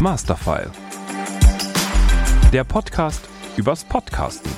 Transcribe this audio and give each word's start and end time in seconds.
Masterfile. 0.00 0.70
Der 2.52 2.64
Podcast 2.64 3.28
übers 3.56 3.84
Podcasten. 3.84 4.50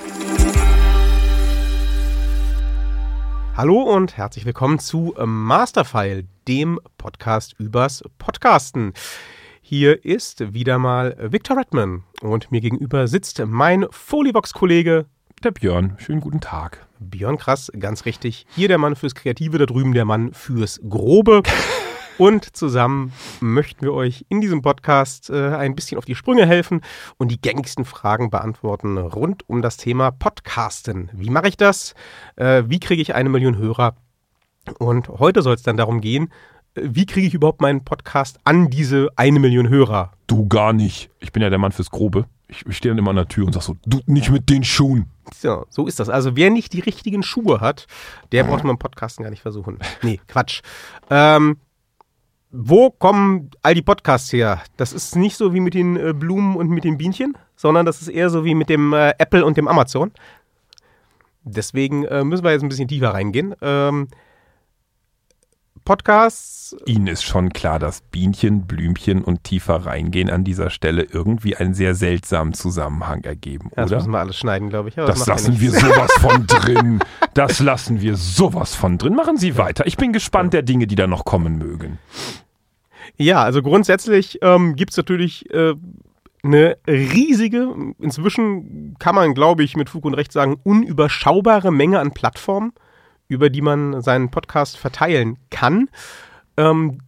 Hallo 3.57 3.83
und 3.83 4.17
herzlich 4.17 4.47
willkommen 4.47 4.79
zu 4.79 5.15
Masterfile, 5.25 6.25
dem 6.49 6.81
Podcast 6.99 7.55
übers 7.59 8.03
Podcasten. 8.19 8.95
Hier 9.61 10.05
ist 10.05 10.55
wieder 10.55 10.79
mal 10.79 11.17
Victor 11.21 11.59
Redman 11.59 12.05
und 12.21 12.51
mir 12.51 12.61
gegenüber 12.61 13.07
sitzt 13.07 13.43
mein 13.47 13.87
Folivox-Kollege 13.91 15.07
Der 15.43 15.51
Björn, 15.53 15.97
schönen 15.99 16.21
guten 16.21 16.41
Tag. 16.41 16.84
Björn 16.99 17.39
Krass, 17.39 17.71
ganz 17.79 18.05
richtig. 18.05 18.47
Hier 18.55 18.69
der 18.69 18.79
Mann 18.79 18.97
fürs 18.97 19.15
Kreative, 19.15 19.59
da 19.59 19.67
drüben 19.67 19.93
der 19.93 20.05
Mann 20.05 20.33
fürs 20.33 20.81
Grobe. 20.89 21.43
Und 22.17 22.57
zusammen 22.57 23.13
möchten 23.41 23.83
wir 23.83 23.93
euch 23.93 24.25
in 24.29 24.41
diesem 24.41 24.63
Podcast 24.63 25.31
äh, 25.31 25.49
ein 25.57 25.75
bisschen 25.75 25.99
auf 25.99 26.05
die 26.05 26.15
Sprünge 26.15 26.47
helfen 26.47 26.81
und 27.17 27.33
die 27.33 27.41
gängigsten 27.41 27.85
Fragen 27.85 28.31
beantworten 28.31 28.99
rund 28.99 29.49
um 29.49 29.63
das 29.63 29.77
Thema 29.77 30.13
Podcasten. 30.13 31.11
Wie 31.13 31.31
mache 31.31 31.49
ich 31.49 31.57
das? 31.57 31.95
Äh, 32.37 32.65
wie 32.69 32.79
kriege 32.79 33.03
ich 33.03 33.17
eine 33.17 33.29
Million 33.29 33.59
Hörer? 33.59 33.97
Und 34.79 35.09
heute 35.09 35.43
soll 35.43 35.55
es 35.55 35.65
dann 35.65 35.77
darum 35.77 36.01
gehen, 36.01 36.33
äh, 36.75 36.83
wie 36.85 37.07
kriege 37.07 37.27
ich 37.27 37.35
überhaupt 37.35 37.61
meinen 37.61 37.85
Podcast 37.85 38.39
an 38.45 38.71
diese 38.71 39.09
eine 39.17 39.41
Million 39.41 39.69
Hörer? 39.69 40.13
Du 40.29 40.47
gar 40.47 40.73
nicht. 40.73 41.11
Ich 41.19 41.33
bin 41.33 41.43
ja 41.43 41.51
der 41.51 41.59
Mann 41.59 41.73
fürs 41.73 41.91
Grobe. 41.91 42.27
Ich, 42.49 42.65
stehe 42.77 42.91
dann 42.91 42.99
immer 42.99 43.11
an 43.11 43.17
der 43.17 43.29
Tür 43.29 43.47
und 43.47 43.53
sag 43.53 43.63
so, 43.63 43.77
du 43.87 44.01
nicht 44.07 44.31
mit 44.31 44.51
den 44.51 44.65
Schuhen. 44.65 45.07
So, 45.35 45.67
so 45.71 45.87
ist 45.87 45.99
das. 45.99 46.09
Also 46.09 46.37
wer 46.37 46.51
nicht 46.51 46.73
die 46.73 46.81
richtigen 46.81 47.23
Schuhe 47.23 47.61
hat, 47.61 47.87
der 48.33 48.45
braucht 48.45 48.65
man 48.65 48.73
im 48.73 48.79
Podcasten 48.79 49.23
gar 49.23 49.31
nicht 49.31 49.43
versuchen. 49.43 49.79
Nee, 50.03 50.21
Quatsch. 50.29 50.61
Ähm, 51.11 51.57
wo 52.51 52.91
kommen 52.91 53.51
all 53.63 53.75
die 53.75 53.83
Podcasts 53.83 54.33
her? 54.33 54.63
Das 54.77 54.93
ist 54.93 55.17
nicht 55.17 55.37
so 55.37 55.55
wie 55.55 55.61
mit 55.61 55.75
den 55.75 55.97
äh, 55.97 56.13
Blumen 56.13 56.55
und 56.55 56.69
mit 56.69 56.85
den 56.85 56.99
Bienchen, 56.99 57.37
sondern 57.57 57.85
das 57.85 58.01
ist 58.01 58.09
eher 58.09 58.31
so 58.31 58.45
wie 58.45 58.55
mit 58.55 58.69
dem 58.69 58.93
äh, 58.93 59.15
Apple 59.19 59.45
und 59.45 59.57
dem 59.57 59.67
Amazon. 59.67 60.13
Deswegen 61.43 62.05
äh, 62.05 62.25
müssen 62.25 62.45
wir 62.45 62.53
jetzt 62.53 62.63
ein 62.63 62.69
bisschen 62.69 62.89
tiefer 62.89 63.13
reingehen. 63.13 63.55
Ähm, 63.61 64.09
Podcasts, 65.85 66.75
Ihnen 66.87 67.07
ist 67.07 67.25
schon 67.25 67.53
klar, 67.53 67.79
dass 67.79 68.01
Bienchen, 68.01 68.67
Blümchen 68.67 69.23
und 69.23 69.45
tiefer 69.45 69.87
reingehen 69.87 70.31
an 70.31 70.43
dieser 70.43 70.71
Stelle 70.71 71.03
irgendwie 71.03 71.57
einen 71.57 71.75
sehr 71.75 71.95
seltsamen 71.95 72.55
Zusammenhang 72.55 73.23
ergeben, 73.25 73.71
ja, 73.71 73.83
das 73.83 73.91
oder? 73.91 73.97
müssen 73.99 74.11
wir 74.13 74.19
alles 74.19 74.37
schneiden, 74.37 74.71
glaube 74.71 74.89
ich. 74.89 74.95
Das 74.95 75.27
lassen 75.27 75.61
wir 75.61 75.71
nichts. 75.71 75.85
sowas 75.87 76.13
von 76.21 76.47
drin. 76.47 77.01
Das 77.35 77.61
lassen 77.61 78.01
wir 78.01 78.17
sowas 78.17 78.75
von 78.75 78.99
drin. 78.99 79.15
Machen 79.15 79.37
Sie 79.37 79.59
weiter. 79.59 79.87
Ich 79.87 79.97
bin 79.97 80.13
gespannt 80.13 80.53
der 80.55 80.63
Dinge, 80.63 80.87
die 80.87 80.95
da 80.97 81.07
noch 81.07 81.25
kommen 81.25 81.59
mögen. 81.59 81.99
Ja, 83.17 83.43
also 83.43 83.63
grundsätzlich 83.63 84.39
ähm, 84.43 84.77
gibt 84.77 84.93
es 84.93 84.97
natürlich 84.97 85.49
äh, 85.53 85.75
eine 86.43 86.77
riesige, 86.87 87.75
inzwischen 87.99 88.97
kann 88.99 89.15
man, 89.15 89.35
glaube 89.35 89.63
ich, 89.63 89.77
mit 89.77 89.89
Fug 89.91 90.05
und 90.05 90.15
Recht 90.15 90.33
sagen, 90.33 90.57
unüberschaubare 90.63 91.73
Menge 91.73 92.01
an 92.01 92.13
Plattformen, 92.13 92.73
über 93.29 93.51
die 93.51 93.63
man 93.63 94.03
seinen 94.03 94.31
Podcast 94.31 94.77
verteilen 94.77 95.39
kann. 95.51 95.89
Ähm, 96.57 96.99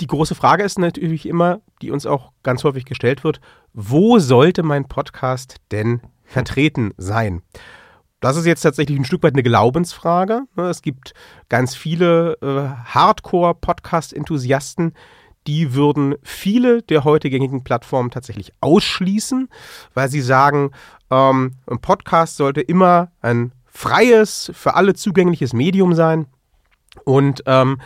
die 0.00 0.06
große 0.06 0.34
Frage 0.34 0.62
ist 0.62 0.78
natürlich 0.78 1.26
immer, 1.26 1.60
die 1.82 1.90
uns 1.90 2.06
auch 2.06 2.32
ganz 2.42 2.64
häufig 2.64 2.84
gestellt 2.84 3.24
wird, 3.24 3.40
wo 3.72 4.18
sollte 4.18 4.62
mein 4.62 4.88
Podcast 4.88 5.56
denn 5.70 6.02
vertreten 6.24 6.92
sein? 6.96 7.42
Das 8.20 8.36
ist 8.36 8.46
jetzt 8.46 8.62
tatsächlich 8.62 8.98
ein 8.98 9.04
Stück 9.04 9.22
weit 9.22 9.34
eine 9.34 9.42
Glaubensfrage. 9.42 10.42
ne? 10.56 10.68
Es 10.68 10.82
gibt 10.82 11.14
ganz 11.48 11.76
viele 11.76 12.38
äh, 12.42 12.68
Hardcore-Podcast-Enthusiasten, 12.86 14.94
die 15.46 15.74
würden 15.74 16.16
viele 16.22 16.82
der 16.82 17.04
heute 17.04 17.30
gängigen 17.30 17.62
Plattformen 17.62 18.10
tatsächlich 18.10 18.52
ausschließen, 18.60 19.48
weil 19.94 20.08
sie 20.08 20.20
sagen, 20.20 20.72
ähm, 21.10 21.52
ein 21.66 21.80
Podcast 21.80 22.36
sollte 22.36 22.60
immer 22.60 23.12
ein 23.20 23.52
freies, 23.76 24.50
für 24.54 24.74
alle 24.74 24.94
zugängliches 24.94 25.52
Medium 25.52 25.94
sein 25.94 26.26
und 27.04 27.42
ähm, 27.46 27.78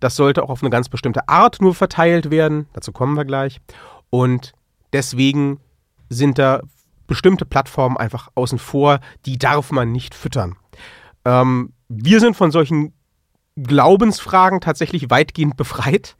das 0.00 0.16
sollte 0.16 0.42
auch 0.42 0.50
auf 0.50 0.62
eine 0.62 0.70
ganz 0.70 0.88
bestimmte 0.88 1.28
Art 1.28 1.60
nur 1.60 1.74
verteilt 1.74 2.30
werden. 2.30 2.68
Dazu 2.72 2.92
kommen 2.92 3.14
wir 3.14 3.24
gleich. 3.24 3.60
Und 4.10 4.52
deswegen 4.92 5.60
sind 6.08 6.38
da 6.38 6.62
bestimmte 7.06 7.44
Plattformen 7.44 7.96
einfach 7.96 8.28
außen 8.34 8.58
vor, 8.58 9.00
die 9.26 9.38
darf 9.38 9.72
man 9.72 9.90
nicht 9.90 10.14
füttern. 10.14 10.56
Ähm, 11.24 11.72
wir 11.88 12.20
sind 12.20 12.36
von 12.36 12.50
solchen 12.50 12.92
Glaubensfragen 13.56 14.60
tatsächlich 14.60 15.10
weitgehend 15.10 15.56
befreit. 15.56 16.16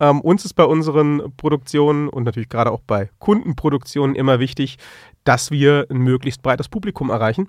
Ähm, 0.00 0.20
uns 0.20 0.44
ist 0.44 0.54
bei 0.54 0.64
unseren 0.64 1.32
Produktionen 1.36 2.08
und 2.08 2.24
natürlich 2.24 2.48
gerade 2.48 2.70
auch 2.70 2.82
bei 2.86 3.10
Kundenproduktionen 3.18 4.14
immer 4.16 4.38
wichtig, 4.38 4.76
dass 5.24 5.50
wir 5.50 5.86
ein 5.90 5.98
möglichst 5.98 6.42
breites 6.42 6.68
Publikum 6.68 7.10
erreichen. 7.10 7.48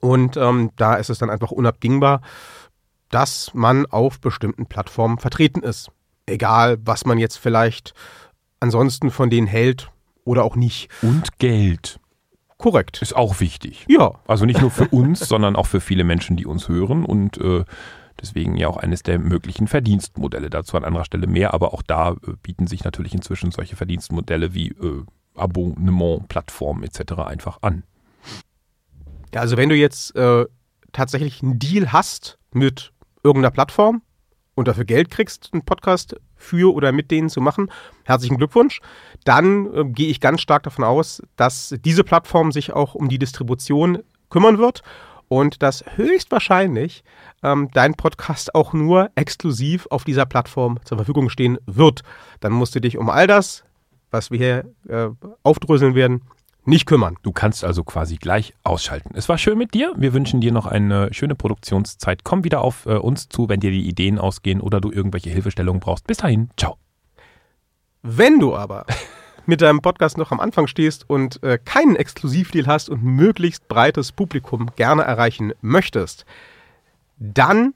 Und 0.00 0.36
ähm, 0.36 0.70
da 0.76 0.94
ist 0.94 1.10
es 1.10 1.18
dann 1.18 1.30
einfach 1.30 1.50
unabdingbar, 1.50 2.22
dass 3.10 3.52
man 3.54 3.86
auf 3.86 4.20
bestimmten 4.20 4.66
Plattformen 4.66 5.18
vertreten 5.18 5.62
ist. 5.62 5.90
Egal, 6.26 6.78
was 6.84 7.04
man 7.04 7.18
jetzt 7.18 7.36
vielleicht 7.36 7.94
ansonsten 8.60 9.10
von 9.10 9.28
denen 9.28 9.46
hält 9.46 9.90
oder 10.24 10.44
auch 10.44 10.56
nicht. 10.56 10.88
Und 11.02 11.38
Geld 11.38 11.98
Korrekt. 12.58 13.02
ist 13.02 13.14
auch 13.14 13.40
wichtig. 13.40 13.84
Ja, 13.88 14.12
Also 14.26 14.46
nicht 14.46 14.60
nur 14.60 14.70
für 14.70 14.88
uns, 14.88 15.20
sondern 15.28 15.56
auch 15.56 15.66
für 15.66 15.80
viele 15.80 16.04
Menschen, 16.04 16.36
die 16.36 16.46
uns 16.46 16.68
hören 16.68 17.04
und 17.04 17.38
äh, 17.38 17.64
deswegen 18.20 18.56
ja 18.56 18.68
auch 18.68 18.76
eines 18.76 19.02
der 19.02 19.18
möglichen 19.18 19.66
Verdienstmodelle. 19.66 20.48
Dazu 20.48 20.76
an 20.76 20.84
anderer 20.84 21.04
Stelle 21.04 21.26
mehr, 21.26 21.52
aber 21.54 21.74
auch 21.74 21.82
da 21.82 22.12
äh, 22.12 22.32
bieten 22.42 22.66
sich 22.66 22.84
natürlich 22.84 23.14
inzwischen 23.14 23.50
solche 23.50 23.76
Verdienstmodelle 23.76 24.54
wie 24.54 24.68
äh, 24.68 25.04
Abonnement, 25.34 26.28
Plattformen 26.28 26.84
etc. 26.84 27.14
einfach 27.26 27.58
an. 27.62 27.82
Ja, 29.34 29.40
also 29.40 29.56
wenn 29.56 29.68
du 29.68 29.74
jetzt 29.74 30.14
äh, 30.16 30.46
tatsächlich 30.92 31.42
einen 31.42 31.58
Deal 31.58 31.92
hast 31.92 32.38
mit 32.52 32.92
irgendeiner 33.22 33.50
Plattform 33.50 34.02
und 34.54 34.68
dafür 34.68 34.84
Geld 34.84 35.10
kriegst, 35.10 35.50
einen 35.52 35.64
Podcast 35.64 36.16
für 36.36 36.74
oder 36.74 36.92
mit 36.92 37.10
denen 37.10 37.30
zu 37.30 37.40
machen, 37.40 37.70
herzlichen 38.04 38.36
Glückwunsch. 38.36 38.80
Dann 39.24 39.72
äh, 39.74 39.84
gehe 39.84 40.08
ich 40.08 40.20
ganz 40.20 40.40
stark 40.40 40.64
davon 40.64 40.84
aus, 40.84 41.22
dass 41.36 41.74
diese 41.84 42.04
Plattform 42.04 42.52
sich 42.52 42.72
auch 42.72 42.94
um 42.94 43.08
die 43.08 43.18
Distribution 43.18 44.02
kümmern 44.28 44.58
wird 44.58 44.82
und 45.28 45.62
dass 45.62 45.84
höchstwahrscheinlich 45.96 47.04
ähm, 47.42 47.70
dein 47.72 47.94
Podcast 47.94 48.54
auch 48.54 48.74
nur 48.74 49.10
exklusiv 49.14 49.86
auf 49.90 50.04
dieser 50.04 50.26
Plattform 50.26 50.78
zur 50.84 50.98
Verfügung 50.98 51.30
stehen 51.30 51.58
wird. 51.64 52.02
Dann 52.40 52.52
musst 52.52 52.74
du 52.74 52.80
dich 52.80 52.98
um 52.98 53.08
all 53.08 53.26
das, 53.26 53.64
was 54.10 54.30
wir 54.30 54.38
hier 54.38 54.64
äh, 54.88 55.08
aufdröseln 55.42 55.94
werden, 55.94 56.20
nicht 56.64 56.86
kümmern. 56.86 57.16
Du 57.22 57.32
kannst 57.32 57.64
also 57.64 57.84
quasi 57.84 58.16
gleich 58.16 58.54
ausschalten. 58.62 59.14
Es 59.14 59.28
war 59.28 59.38
schön 59.38 59.58
mit 59.58 59.74
dir. 59.74 59.92
Wir 59.96 60.12
wünschen 60.12 60.40
dir 60.40 60.52
noch 60.52 60.66
eine 60.66 61.12
schöne 61.12 61.34
Produktionszeit. 61.34 62.24
Komm 62.24 62.44
wieder 62.44 62.62
auf 62.62 62.86
äh, 62.86 62.94
uns 62.94 63.28
zu, 63.28 63.48
wenn 63.48 63.60
dir 63.60 63.70
die 63.70 63.88
Ideen 63.88 64.18
ausgehen 64.18 64.60
oder 64.60 64.80
du 64.80 64.90
irgendwelche 64.90 65.30
Hilfestellungen 65.30 65.80
brauchst. 65.80 66.06
Bis 66.06 66.18
dahin. 66.18 66.50
Ciao. 66.56 66.76
Wenn 68.02 68.38
du 68.38 68.54
aber 68.54 68.86
mit 69.46 69.60
deinem 69.60 69.80
Podcast 69.80 70.18
noch 70.18 70.30
am 70.30 70.40
Anfang 70.40 70.66
stehst 70.66 71.08
und 71.08 71.42
äh, 71.42 71.58
keinen 71.58 71.96
Exklusivdeal 71.96 72.66
hast 72.66 72.88
und 72.88 73.02
möglichst 73.02 73.68
breites 73.68 74.12
Publikum 74.12 74.70
gerne 74.76 75.02
erreichen 75.02 75.52
möchtest, 75.60 76.24
dann 77.18 77.74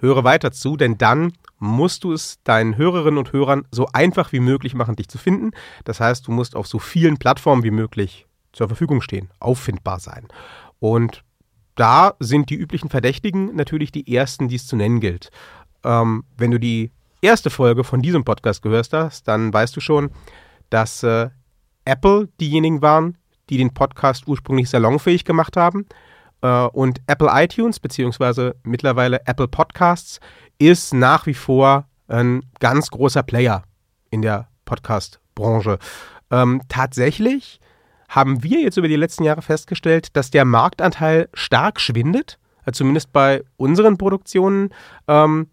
höre 0.00 0.24
weiter 0.24 0.52
zu, 0.52 0.76
denn 0.76 0.98
dann 0.98 1.32
musst 1.58 2.04
du 2.04 2.12
es 2.12 2.42
deinen 2.44 2.76
Hörerinnen 2.76 3.18
und 3.18 3.32
Hörern 3.32 3.66
so 3.70 3.86
einfach 3.92 4.32
wie 4.32 4.40
möglich 4.40 4.74
machen, 4.74 4.96
dich 4.96 5.08
zu 5.08 5.18
finden. 5.18 5.50
Das 5.84 6.00
heißt, 6.00 6.26
du 6.26 6.32
musst 6.32 6.56
auf 6.56 6.66
so 6.66 6.78
vielen 6.78 7.18
Plattformen 7.18 7.64
wie 7.64 7.70
möglich 7.70 8.26
zur 8.52 8.68
Verfügung 8.68 9.00
stehen, 9.00 9.30
auffindbar 9.40 10.00
sein. 10.00 10.28
Und 10.78 11.24
da 11.74 12.14
sind 12.18 12.50
die 12.50 12.56
üblichen 12.56 12.90
Verdächtigen 12.90 13.54
natürlich 13.54 13.92
die 13.92 14.14
ersten, 14.14 14.48
die 14.48 14.56
es 14.56 14.66
zu 14.66 14.76
nennen 14.76 15.00
gilt. 15.00 15.30
Ähm, 15.84 16.24
wenn 16.36 16.50
du 16.50 16.58
die 16.58 16.90
erste 17.20 17.50
Folge 17.50 17.84
von 17.84 18.02
diesem 18.02 18.24
Podcast 18.24 18.62
gehört 18.62 18.92
hast, 18.92 19.28
dann 19.28 19.52
weißt 19.52 19.76
du 19.76 19.80
schon, 19.80 20.10
dass 20.70 21.02
äh, 21.02 21.30
Apple 21.84 22.28
diejenigen 22.40 22.82
waren, 22.82 23.16
die 23.48 23.58
den 23.58 23.72
Podcast 23.72 24.26
ursprünglich 24.26 24.68
salonfähig 24.68 25.24
gemacht 25.24 25.56
haben. 25.56 25.86
Äh, 26.42 26.66
und 26.66 27.00
Apple 27.06 27.30
iTunes, 27.32 27.80
beziehungsweise 27.80 28.56
mittlerweile 28.62 29.26
Apple 29.26 29.48
Podcasts, 29.48 30.20
ist 30.58 30.92
nach 30.92 31.26
wie 31.26 31.34
vor 31.34 31.86
ein 32.08 32.42
ganz 32.58 32.90
großer 32.90 33.22
Player 33.22 33.62
in 34.10 34.22
der 34.22 34.48
Podcast-Branche. 34.64 35.78
Ähm, 36.30 36.62
tatsächlich 36.68 37.60
haben 38.08 38.42
wir 38.42 38.60
jetzt 38.60 38.76
über 38.76 38.88
die 38.88 38.96
letzten 38.96 39.24
Jahre 39.24 39.42
festgestellt, 39.42 40.16
dass 40.16 40.30
der 40.30 40.44
Marktanteil 40.44 41.28
stark 41.34 41.80
schwindet. 41.80 42.38
Äh, 42.64 42.72
Zumindest 42.72 43.12
bei 43.12 43.44
unseren 43.56 43.98
Produktionen 43.98 44.70
ähm, 45.06 45.48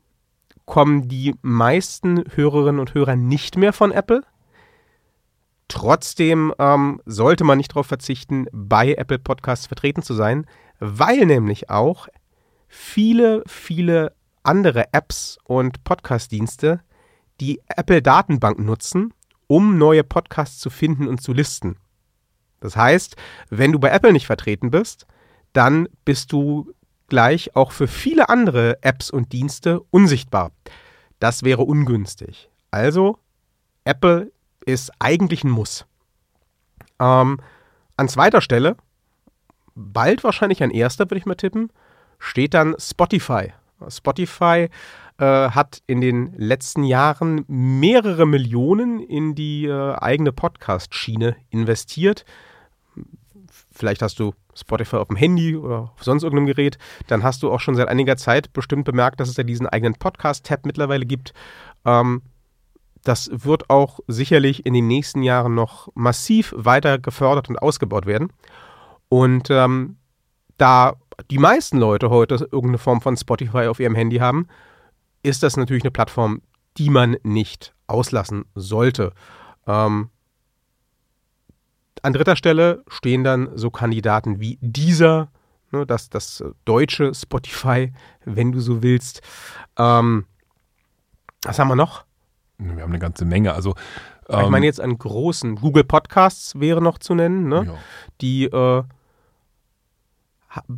kommen 0.66 1.08
die 1.08 1.36
meisten 1.42 2.24
Hörerinnen 2.34 2.80
und 2.80 2.94
Hörer 2.94 3.16
nicht 3.16 3.58
mehr 3.58 3.74
von 3.74 3.92
Apple. 3.92 4.24
Trotzdem 5.68 6.54
ähm, 6.60 7.02
sollte 7.06 7.44
man 7.44 7.58
nicht 7.58 7.72
darauf 7.72 7.88
verzichten, 7.88 8.48
bei 8.52 8.94
Apple 8.94 9.20
Podcasts 9.20 9.68
vertreten 9.68 10.02
zu 10.02 10.14
sein, 10.14 10.46
weil 10.80 11.26
nämlich 11.26 11.70
auch 11.70 12.08
viele, 12.68 13.44
viele 13.48 14.14
andere 14.46 14.94
Apps 14.94 15.38
und 15.44 15.84
Podcast-Dienste, 15.84 16.82
die 17.40 17.62
Apple-Datenbank 17.68 18.60
nutzen, 18.60 19.14
um 19.48 19.78
neue 19.78 20.04
Podcasts 20.04 20.60
zu 20.60 20.70
finden 20.70 21.08
und 21.08 21.22
zu 21.22 21.34
listen. 21.34 21.78
Das 22.60 22.76
heißt, 22.76 23.16
wenn 23.50 23.72
du 23.72 23.80
bei 23.80 23.90
Apple 23.90 24.14
nicht 24.14 24.26
vertreten 24.26 24.72
bist, 24.72 25.06
dann 25.54 25.88
bist 26.04 26.32
du 26.32 26.74
gleich 27.08 27.56
auch 27.56 27.72
für 27.72 27.88
viele 27.88 28.30
andere 28.30 28.82
Apps 28.84 29.12
und 29.12 29.32
Dienste 29.34 29.82
unsichtbar. 29.92 30.52
Das 31.20 31.44
wäre 31.44 31.62
ungünstig. 31.62 32.50
Also, 32.72 33.20
Apple 33.84 34.32
ist 34.66 34.92
eigentlich 35.00 35.44
ein 35.44 35.52
Muss. 35.52 35.86
Ähm, 37.00 37.40
an 37.98 38.10
zweiter 38.10 38.42
Stelle, 38.42 38.76
bald 39.76 40.24
wahrscheinlich 40.24 40.64
an 40.64 40.72
erster, 40.72 41.06
würde 41.06 41.18
ich 41.18 41.26
mal 41.26 41.36
tippen, 41.36 41.72
steht 42.20 42.54
dann 42.54 42.76
Spotify. 42.80 43.54
Spotify 43.88 44.70
äh, 45.18 45.26
hat 45.26 45.82
in 45.88 46.02
den 46.02 46.34
letzten 46.38 46.84
Jahren 46.84 47.46
mehrere 47.48 48.26
Millionen 48.26 49.00
in 49.00 49.36
die 49.36 49.66
äh, 49.66 49.96
eigene 49.96 50.32
Podcast-Schiene 50.32 51.36
investiert. 51.50 52.26
Vielleicht 53.72 54.02
hast 54.02 54.20
du 54.20 54.34
Spotify 54.56 54.98
auf 54.98 55.08
dem 55.10 55.18
Handy 55.18 55.56
oder 55.56 55.92
auf 55.96 56.04
sonst 56.04 56.24
irgendeinem 56.24 56.48
Gerät, 56.48 56.78
dann 57.08 57.24
hast 57.24 57.44
du 57.44 57.52
auch 57.52 57.60
schon 57.60 57.76
seit 57.76 57.90
einiger 57.90 58.18
Zeit 58.18 58.54
bestimmt 58.54 58.86
bemerkt, 58.86 59.20
dass 59.20 59.30
es 59.30 59.38
ja 59.38 59.44
diesen 59.44 59.68
eigenen 59.68 59.96
Podcast-Tab 59.96 60.66
mittlerweile 60.66 61.06
gibt. 61.06 61.34
Ähm, 61.84 62.22
das 63.04 63.30
wird 63.32 63.70
auch 63.70 64.00
sicherlich 64.08 64.66
in 64.66 64.74
den 64.74 64.88
nächsten 64.88 65.22
Jahren 65.22 65.54
noch 65.54 65.90
massiv 65.94 66.54
weiter 66.58 66.98
gefördert 66.98 67.50
und 67.50 67.58
ausgebaut 67.58 68.06
werden. 68.06 68.34
Und 69.10 69.50
ähm, 69.52 69.98
da 70.58 70.96
die 71.32 71.38
meisten 71.38 71.78
Leute 71.78 72.10
heute 72.10 72.36
irgendeine 72.36 72.78
Form 72.78 73.02
von 73.02 73.18
Spotify 73.18 73.68
auf 73.68 73.80
ihrem 73.80 73.96
Handy 73.96 74.18
haben, 74.18 74.48
ist 75.24 75.44
das 75.44 75.58
natürlich 75.58 75.84
eine 75.84 75.92
Plattform, 75.92 76.42
die 76.78 76.90
man 76.90 77.18
nicht 77.24 77.74
auslassen 77.88 78.46
sollte. 78.56 79.14
Ähm, 79.68 80.10
an 82.02 82.14
dritter 82.14 82.36
Stelle 82.36 82.84
stehen 82.88 83.24
dann 83.24 83.50
so 83.56 83.72
Kandidaten 83.72 84.40
wie 84.40 84.60
dieser, 84.62 85.30
ne, 85.72 85.86
das, 85.86 86.10
das 86.10 86.44
deutsche 86.66 87.14
Spotify, 87.14 87.94
wenn 88.24 88.52
du 88.52 88.60
so 88.60 88.84
willst. 88.84 89.22
Ähm, 89.78 90.26
was 91.44 91.58
haben 91.58 91.68
wir 91.68 91.76
noch? 91.76 92.06
Wir 92.58 92.84
haben 92.84 92.92
eine 92.92 93.00
ganze 93.00 93.26
Menge. 93.26 93.54
Also 93.54 93.76
ich 94.28 94.36
meine 94.50 94.58
ähm, 94.58 94.64
jetzt 94.64 94.82
an 94.82 94.98
großen 94.98 95.56
Google 95.56 95.84
Podcasts 95.84 96.60
wäre 96.60 96.82
noch 96.82 96.98
zu 96.98 97.14
nennen, 97.14 97.48
ne? 97.48 97.66
Ja. 97.68 97.74
die 98.22 98.46
äh, 98.46 98.84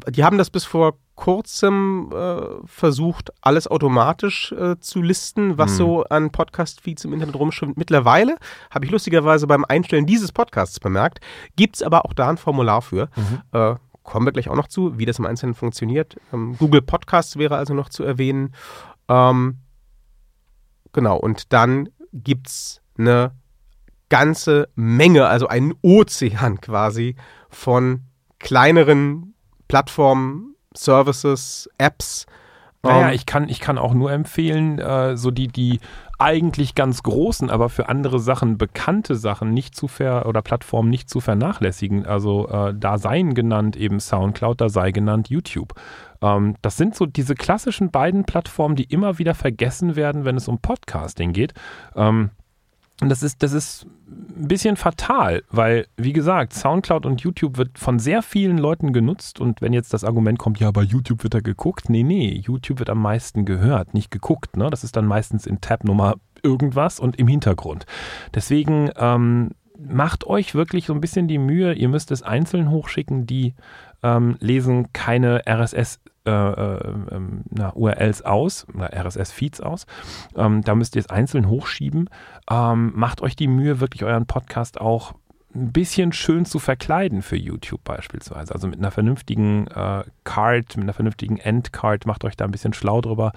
die 0.10 0.24
haben 0.24 0.38
das 0.38 0.50
bis 0.50 0.66
vor 0.66 0.98
kurzem 1.16 2.12
äh, 2.14 2.42
versucht, 2.66 3.32
alles 3.42 3.68
automatisch 3.68 4.52
äh, 4.52 4.80
zu 4.80 5.02
listen, 5.02 5.58
was 5.58 5.72
hm. 5.72 5.78
so 5.78 6.04
an 6.06 6.32
Podcast-Feeds 6.32 7.06
im 7.06 7.14
Internet 7.14 7.36
rumschwimmt. 7.36 7.78
Mittlerweile 7.78 8.38
habe 8.70 8.86
ich 8.86 8.92
lustigerweise 8.92 9.48
beim 9.48 9.66
Einstellen 9.66 10.06
dieses 10.06 10.32
Podcasts 10.32 10.80
bemerkt, 10.80 11.20
gibt 11.56 11.78
es 11.78 11.84
aber 11.84 12.06
auch 12.06 12.14
da 12.14 12.30
ein 12.30 12.38
Formular 12.38 12.82
für. 12.82 13.10
Mhm. 13.16 13.42
Äh, 13.52 13.76
kommen 14.04 14.26
wir 14.26 14.32
gleich 14.32 14.50
auch 14.50 14.56
noch 14.56 14.68
zu, 14.68 14.98
wie 14.98 15.06
das 15.06 15.20
im 15.20 15.26
Einzelnen 15.26 15.54
funktioniert. 15.54 16.18
Ähm, 16.32 16.56
Google 16.58 16.82
Podcasts 16.82 17.38
wäre 17.38 17.58
also 17.58 17.74
noch 17.74 17.90
zu 17.90 18.04
erwähnen. 18.04 18.54
Ähm, 19.10 19.58
genau, 20.94 21.18
und 21.18 21.52
dann 21.52 21.90
gibt 22.14 22.48
es 22.48 22.82
eine 22.98 23.32
ganze 24.10 24.70
Menge, 24.76 25.28
also 25.28 25.48
einen 25.48 25.74
Ozean 25.82 26.62
quasi 26.62 27.16
von 27.50 28.04
kleineren 28.40 29.34
Plattformen, 29.68 30.56
Services, 30.76 31.70
Apps. 31.78 32.26
Naja, 32.84 33.10
ähm, 33.10 33.16
ich 33.16 33.26
kann, 33.26 33.50
ich 33.50 33.60
kann 33.60 33.78
auch 33.78 33.94
nur 33.94 34.12
empfehlen, 34.12 34.80
äh, 34.80 35.18
so 35.18 35.32
die, 35.32 35.48
die 35.48 35.80
eigentlich 36.20 36.74
ganz 36.74 37.04
großen, 37.04 37.50
aber 37.50 37.70
für 37.70 37.90
andere 37.90 38.20
Sachen 38.20 38.58
bekannte 38.58 39.16
Sachen 39.16 39.54
nicht 39.54 39.76
zu 39.76 39.88
ver 39.88 40.26
oder 40.26 40.42
Plattformen 40.42 40.90
nicht 40.90 41.10
zu 41.10 41.20
vernachlässigen. 41.20 42.06
Also 42.06 42.48
äh, 42.50 42.74
da 42.76 42.98
seien 42.98 43.36
genannt 43.36 43.76
eben 43.76 44.00
Soundcloud, 44.00 44.60
da 44.60 44.70
sei 44.70 44.92
genannt 44.92 45.30
YouTube. 45.30 45.74
Ähm, 46.22 46.56
das 46.62 46.78
sind 46.78 46.96
so 46.96 47.06
diese 47.06 47.36
klassischen 47.36 47.92
beiden 47.92 48.26
Plattformen, 48.26 48.76
die 48.76 48.86
immer 48.86 49.20
wieder 49.20 49.36
vergessen 49.36 49.96
werden, 49.96 50.26
wenn 50.26 50.38
es 50.38 50.48
um 50.48 50.60
Podcasting 50.60 51.34
geht. 51.34 51.54
Ähm, 51.96 52.32
und 53.02 53.10
das 53.10 53.22
ist, 53.22 53.44
das 53.44 53.54
ist 53.54 53.86
ein 54.10 54.48
bisschen 54.48 54.76
fatal, 54.76 55.44
weil, 55.52 55.88
wie 55.98 56.14
gesagt, 56.14 56.54
Soundcloud 56.54 57.06
und 57.06 57.22
YouTube 57.22 57.58
wird 57.58 57.78
von 57.78 58.00
sehr 58.00 58.24
vielen 58.24 58.58
Leuten 58.58 58.92
genutzt. 58.92 59.40
Und 59.40 59.62
wenn 59.62 59.74
jetzt 59.74 59.94
das 59.94 60.04
Argument 60.04 60.40
kommt, 60.40 60.60
ja, 60.60 60.72
bei 60.72 60.82
YouTube 60.82 61.24
wird 61.24 61.36
er 61.36 61.42
geguckt, 61.42 61.90
nee, 61.90 62.04
nee, 62.04 62.42
YouTube 62.44 62.80
wird 62.80 62.90
am 62.90 63.02
meisten 63.02 63.46
gehört, 63.46 63.94
nicht 63.94 64.10
geguckt. 64.10 64.58
Ne? 64.58 64.70
Das 64.72 64.84
ist 64.84 64.96
dann 64.96 65.06
meistens 65.06 65.46
in 65.46 65.62
Tab 65.62 65.84
Nummer 65.84 66.16
irgendwas 66.42 67.00
und 67.00 67.18
im 67.18 67.28
Hintergrund. 67.28 67.86
Deswegen 68.34 68.90
ähm, 68.96 69.52
macht 69.78 70.26
euch 70.26 70.56
wirklich 70.56 70.88
so 70.88 70.94
ein 70.94 71.02
bisschen 71.02 71.28
die 71.28 71.38
Mühe, 71.38 71.74
ihr 71.74 71.90
müsst 71.90 72.12
es 72.12 72.24
einzeln 72.24 72.72
hochschicken, 72.72 73.28
die 73.28 73.54
ähm, 74.04 74.38
lesen 74.40 74.92
keine 74.94 75.44
RSS 75.48 76.00
äh, 76.26 76.32
äh, 76.32 76.94
ähm, 77.12 77.44
na, 77.50 77.72
URLs 77.74 78.22
aus, 78.24 78.68
RSS-Feeds 78.78 79.62
aus. 79.62 79.86
Ähm, 80.36 80.62
da 80.62 80.76
müsst 80.76 80.96
ihr 80.98 81.00
es 81.00 81.10
einzeln 81.10 81.48
hochschieben. 81.48 82.10
Ähm, 82.52 82.92
macht 82.96 83.22
euch 83.22 83.38
die 83.38 83.48
Mühe, 83.48 83.80
wirklich 83.80 84.04
euren 84.04 84.26
Podcast 84.26 84.82
auch 84.82 85.14
ein 85.56 85.72
bisschen 85.72 86.12
schön 86.12 86.46
zu 86.46 86.60
verkleiden 86.60 87.22
für 87.22 87.38
YouTube 87.38 87.84
beispielsweise. 87.84 88.54
Also 88.54 88.68
mit 88.68 88.80
einer 88.80 88.92
vernünftigen 88.92 89.68
äh, 89.68 90.04
Card, 90.24 90.76
mit 90.76 90.84
einer 90.84 90.94
vernünftigen 90.94 91.38
Endcard, 91.38 92.06
macht 92.06 92.26
euch 92.26 92.36
da 92.36 92.46
ein 92.46 92.52
bisschen 92.52 92.74
schlau 92.74 93.02
drüber. 93.02 93.32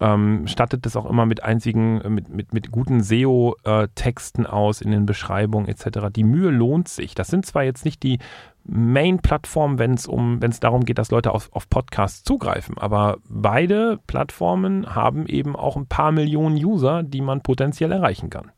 Ähm, 0.00 0.46
stattet 0.46 0.86
das 0.86 0.96
auch 0.96 1.04
immer 1.04 1.26
mit 1.26 1.44
einzigen, 1.44 2.14
mit, 2.14 2.30
mit, 2.30 2.52
mit 2.52 2.70
guten 2.70 3.02
SEO-Texten 3.02 4.46
aus 4.46 4.80
in 4.80 4.90
den 4.90 5.06
Beschreibungen 5.06 5.68
etc. 5.68 6.08
Die 6.14 6.24
Mühe 6.24 6.50
lohnt 6.50 6.88
sich. 6.88 7.14
Das 7.14 7.28
sind 7.28 7.46
zwar 7.46 7.62
jetzt 7.62 7.84
nicht 7.84 8.02
die 8.02 8.18
Main-Plattform, 8.64 9.78
wenn 9.78 9.94
es 9.94 10.06
um, 10.06 10.40
wenn 10.40 10.50
es 10.50 10.60
darum 10.60 10.84
geht, 10.84 10.98
dass 10.98 11.10
Leute 11.10 11.32
auf, 11.32 11.52
auf 11.52 11.68
Podcasts 11.68 12.22
zugreifen. 12.22 12.78
Aber 12.78 13.18
beide 13.28 13.98
Plattformen 14.06 14.94
haben 14.94 15.26
eben 15.26 15.56
auch 15.56 15.76
ein 15.76 15.86
paar 15.86 16.12
Millionen 16.12 16.56
User, 16.56 17.02
die 17.02 17.20
man 17.20 17.42
potenziell 17.42 17.92
erreichen 17.92 18.30
kann. 18.30 18.52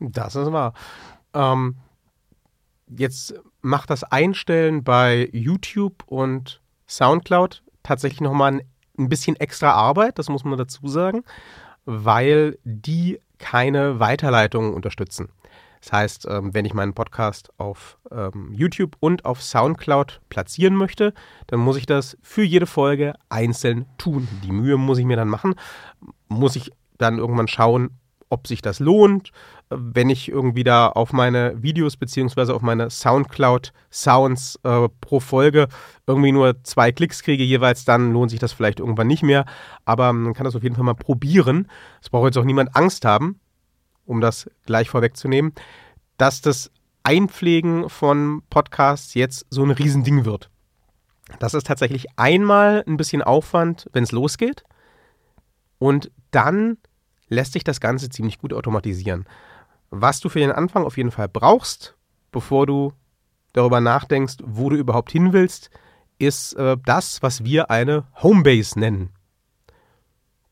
Das 0.00 0.36
ist 0.36 0.52
wahr. 0.52 0.72
Ähm, 1.34 1.76
jetzt 2.88 3.34
macht 3.60 3.90
das 3.90 4.04
Einstellen 4.04 4.84
bei 4.84 5.28
YouTube 5.32 6.04
und 6.06 6.62
SoundCloud 6.86 7.62
tatsächlich 7.82 8.20
nochmal 8.20 8.52
ein, 8.52 8.62
ein 8.98 9.08
bisschen 9.08 9.36
extra 9.36 9.72
Arbeit, 9.72 10.18
das 10.18 10.28
muss 10.28 10.44
man 10.44 10.58
dazu 10.58 10.86
sagen, 10.88 11.24
weil 11.84 12.58
die 12.64 13.20
keine 13.38 14.00
Weiterleitungen 14.00 14.74
unterstützen. 14.74 15.28
Das 15.80 15.92
heißt, 15.92 16.26
ähm, 16.28 16.54
wenn 16.54 16.64
ich 16.64 16.74
meinen 16.74 16.94
Podcast 16.94 17.50
auf 17.58 17.98
ähm, 18.10 18.52
YouTube 18.52 18.96
und 19.00 19.24
auf 19.24 19.42
SoundCloud 19.42 20.20
platzieren 20.28 20.74
möchte, 20.74 21.12
dann 21.46 21.60
muss 21.60 21.76
ich 21.76 21.86
das 21.86 22.16
für 22.22 22.42
jede 22.42 22.66
Folge 22.66 23.14
einzeln 23.28 23.86
tun. 23.98 24.28
Die 24.44 24.52
Mühe 24.52 24.76
muss 24.76 24.98
ich 24.98 25.04
mir 25.04 25.16
dann 25.16 25.28
machen. 25.28 25.54
Muss 26.28 26.56
ich 26.56 26.70
dann 26.98 27.18
irgendwann 27.18 27.48
schauen, 27.48 27.90
ob 28.30 28.46
sich 28.46 28.62
das 28.62 28.80
lohnt. 28.80 29.30
Wenn 29.70 30.10
ich 30.10 30.28
irgendwie 30.28 30.64
da 30.64 30.88
auf 30.88 31.12
meine 31.12 31.62
Videos 31.62 31.96
beziehungsweise 31.96 32.54
auf 32.54 32.62
meine 32.62 32.90
SoundCloud-Sounds 32.90 34.60
äh, 34.62 34.88
pro 35.00 35.20
Folge 35.20 35.68
irgendwie 36.06 36.32
nur 36.32 36.62
zwei 36.64 36.92
Klicks 36.92 37.22
kriege 37.22 37.44
jeweils, 37.44 37.84
dann 37.84 38.12
lohnt 38.12 38.30
sich 38.30 38.40
das 38.40 38.52
vielleicht 38.52 38.80
irgendwann 38.80 39.06
nicht 39.06 39.22
mehr. 39.22 39.44
Aber 39.84 40.12
man 40.12 40.34
kann 40.34 40.44
das 40.44 40.56
auf 40.56 40.62
jeden 40.62 40.74
Fall 40.74 40.84
mal 40.84 40.94
probieren. 40.94 41.68
Es 42.02 42.10
braucht 42.10 42.26
jetzt 42.26 42.38
auch 42.38 42.44
niemand 42.44 42.74
Angst 42.74 43.04
haben 43.04 43.40
um 44.08 44.20
das 44.20 44.50
gleich 44.66 44.90
vorwegzunehmen, 44.90 45.52
dass 46.16 46.40
das 46.40 46.70
Einpflegen 47.02 47.88
von 47.88 48.42
Podcasts 48.50 49.14
jetzt 49.14 49.46
so 49.50 49.62
ein 49.62 49.70
Riesending 49.70 50.24
wird. 50.24 50.50
Das 51.38 51.54
ist 51.54 51.66
tatsächlich 51.66 52.06
einmal 52.16 52.84
ein 52.86 52.96
bisschen 52.96 53.22
Aufwand, 53.22 53.88
wenn 53.92 54.04
es 54.04 54.12
losgeht. 54.12 54.64
Und 55.78 56.10
dann 56.30 56.78
lässt 57.28 57.52
sich 57.52 57.64
das 57.64 57.80
Ganze 57.80 58.08
ziemlich 58.08 58.38
gut 58.38 58.52
automatisieren. 58.52 59.26
Was 59.90 60.20
du 60.20 60.28
für 60.28 60.40
den 60.40 60.52
Anfang 60.52 60.84
auf 60.84 60.96
jeden 60.96 61.10
Fall 61.10 61.28
brauchst, 61.28 61.94
bevor 62.32 62.66
du 62.66 62.92
darüber 63.52 63.80
nachdenkst, 63.80 64.36
wo 64.42 64.70
du 64.70 64.76
überhaupt 64.76 65.12
hin 65.12 65.32
willst, 65.32 65.70
ist 66.18 66.54
äh, 66.54 66.76
das, 66.84 67.22
was 67.22 67.44
wir 67.44 67.70
eine 67.70 68.04
Homebase 68.22 68.78
nennen. 68.78 69.10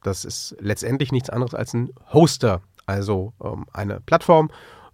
Das 0.02 0.25
ist 0.25 0.56
letztendlich 0.60 1.10
nichts 1.10 1.30
anderes 1.30 1.54
als 1.54 1.75
ein 1.75 1.90
Hoster, 2.12 2.62
also 2.87 3.35
ähm, 3.43 3.66
eine 3.73 4.00
Plattform, 4.00 4.50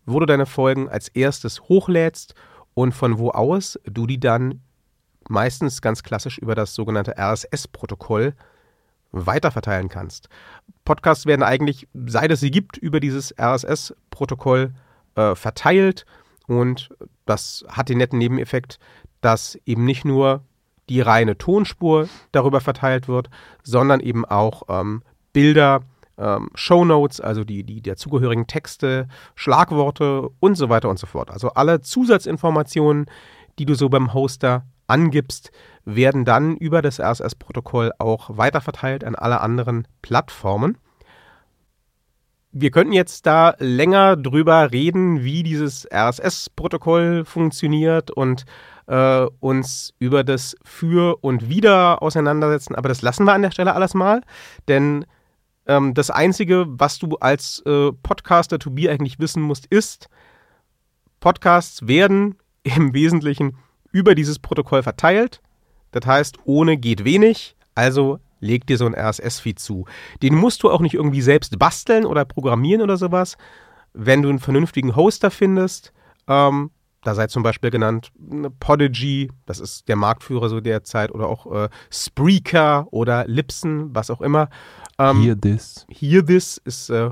wo 0.06 0.18
du 0.18 0.26
deine 0.26 0.46
Folgen 0.46 0.88
als 0.88 1.08
erstes 1.08 1.62
hochlädst 1.62 2.34
und 2.74 2.92
von 2.92 3.18
wo 3.18 3.30
aus 3.30 3.78
du 3.84 4.06
die 4.06 4.18
dann 4.18 4.60
meistens 5.28 5.80
ganz 5.82 6.02
klassisch 6.02 6.38
über 6.38 6.54
das 6.54 6.74
sogenannte 6.74 7.14
RSS-Protokoll 7.16 8.34
weiterverteilen 9.12 9.88
kannst. 9.88 10.28
Podcasts 10.84 11.26
werden 11.26 11.42
eigentlich, 11.42 11.86
seit 12.06 12.30
es 12.30 12.40
sie 12.40 12.50
gibt, 12.50 12.76
über 12.76 12.98
dieses 12.98 13.34
RSS-Protokoll 13.38 14.72
äh, 15.14 15.34
verteilt 15.34 16.06
und 16.46 16.90
das 17.26 17.64
hat 17.68 17.88
den 17.88 17.98
netten 17.98 18.18
Nebeneffekt, 18.18 18.78
dass 19.20 19.58
eben 19.66 19.84
nicht 19.84 20.04
nur 20.04 20.42
die 20.88 21.00
reine 21.00 21.38
Tonspur 21.38 22.08
darüber 22.32 22.60
verteilt 22.60 23.06
wird, 23.06 23.30
sondern 23.62 24.00
eben 24.00 24.24
auch 24.24 24.64
ähm, 24.68 25.02
Bilder, 25.32 25.82
ähm, 26.22 26.50
Shownotes, 26.54 27.20
also 27.20 27.44
die, 27.44 27.64
die 27.64 27.82
dazugehörigen 27.82 28.46
Texte, 28.46 29.08
Schlagworte 29.34 30.28
und 30.40 30.54
so 30.54 30.68
weiter 30.68 30.88
und 30.88 30.98
so 30.98 31.06
fort. 31.06 31.30
Also 31.30 31.50
alle 31.50 31.80
Zusatzinformationen, 31.80 33.06
die 33.58 33.66
du 33.66 33.74
so 33.74 33.88
beim 33.88 34.14
Hoster 34.14 34.64
angibst, 34.86 35.50
werden 35.84 36.24
dann 36.24 36.56
über 36.56 36.80
das 36.80 37.00
RSS-Protokoll 37.00 37.92
auch 37.98 38.36
weiterverteilt 38.36 39.04
an 39.04 39.14
alle 39.14 39.40
anderen 39.40 39.88
Plattformen. 40.00 40.78
Wir 42.52 42.70
könnten 42.70 42.92
jetzt 42.92 43.26
da 43.26 43.54
länger 43.58 44.16
drüber 44.16 44.70
reden, 44.72 45.24
wie 45.24 45.42
dieses 45.42 45.88
RSS-Protokoll 45.90 47.24
funktioniert 47.24 48.10
und 48.10 48.44
äh, 48.86 49.26
uns 49.40 49.94
über 49.98 50.22
das 50.22 50.54
Für 50.62 51.16
und 51.22 51.48
Wider 51.48 52.02
auseinandersetzen, 52.02 52.74
aber 52.74 52.88
das 52.88 53.00
lassen 53.02 53.24
wir 53.24 53.32
an 53.32 53.42
der 53.42 53.50
Stelle 53.52 53.74
alles 53.74 53.94
mal, 53.94 54.20
denn 54.68 55.06
ähm, 55.66 55.94
das 55.94 56.10
Einzige, 56.10 56.66
was 56.68 56.98
du 56.98 57.16
als 57.20 57.62
äh, 57.66 57.92
Podcaster 58.02 58.58
to 58.58 58.70
be 58.70 58.90
eigentlich 58.90 59.18
wissen 59.18 59.42
musst, 59.42 59.66
ist, 59.66 60.08
Podcasts 61.20 61.86
werden 61.86 62.36
im 62.62 62.94
Wesentlichen 62.94 63.56
über 63.92 64.14
dieses 64.14 64.38
Protokoll 64.38 64.82
verteilt. 64.82 65.40
Das 65.90 66.06
heißt, 66.06 66.38
ohne 66.44 66.78
geht 66.78 67.04
wenig, 67.04 67.56
also 67.74 68.18
leg 68.40 68.66
dir 68.66 68.76
so 68.76 68.86
ein 68.86 68.94
RSS-Feed 68.94 69.58
zu. 69.58 69.86
Den 70.22 70.34
musst 70.34 70.62
du 70.62 70.70
auch 70.70 70.80
nicht 70.80 70.94
irgendwie 70.94 71.20
selbst 71.20 71.58
basteln 71.58 72.04
oder 72.04 72.24
programmieren 72.24 72.82
oder 72.82 72.96
sowas. 72.96 73.36
Wenn 73.92 74.22
du 74.22 74.30
einen 74.30 74.38
vernünftigen 74.38 74.96
Hoster 74.96 75.30
findest, 75.30 75.92
ähm, 76.26 76.70
da 77.02 77.14
sei 77.14 77.26
zum 77.26 77.42
Beispiel 77.42 77.70
genannt 77.70 78.12
ne, 78.18 78.50
Podigy, 78.50 79.30
das 79.46 79.60
ist 79.60 79.88
der 79.88 79.96
Marktführer 79.96 80.48
so 80.48 80.60
derzeit, 80.60 81.12
oder 81.12 81.28
auch 81.28 81.50
äh, 81.52 81.68
Spreaker 81.90 82.86
oder 82.92 83.26
Lipson, 83.26 83.94
was 83.94 84.10
auch 84.10 84.20
immer. 84.20 84.48
Ähm, 84.98 85.22
Hear 85.22 85.40
This. 85.40 85.86
Hear 85.90 86.24
This 86.24 86.60
ist 86.64 86.90
äh, 86.90 87.10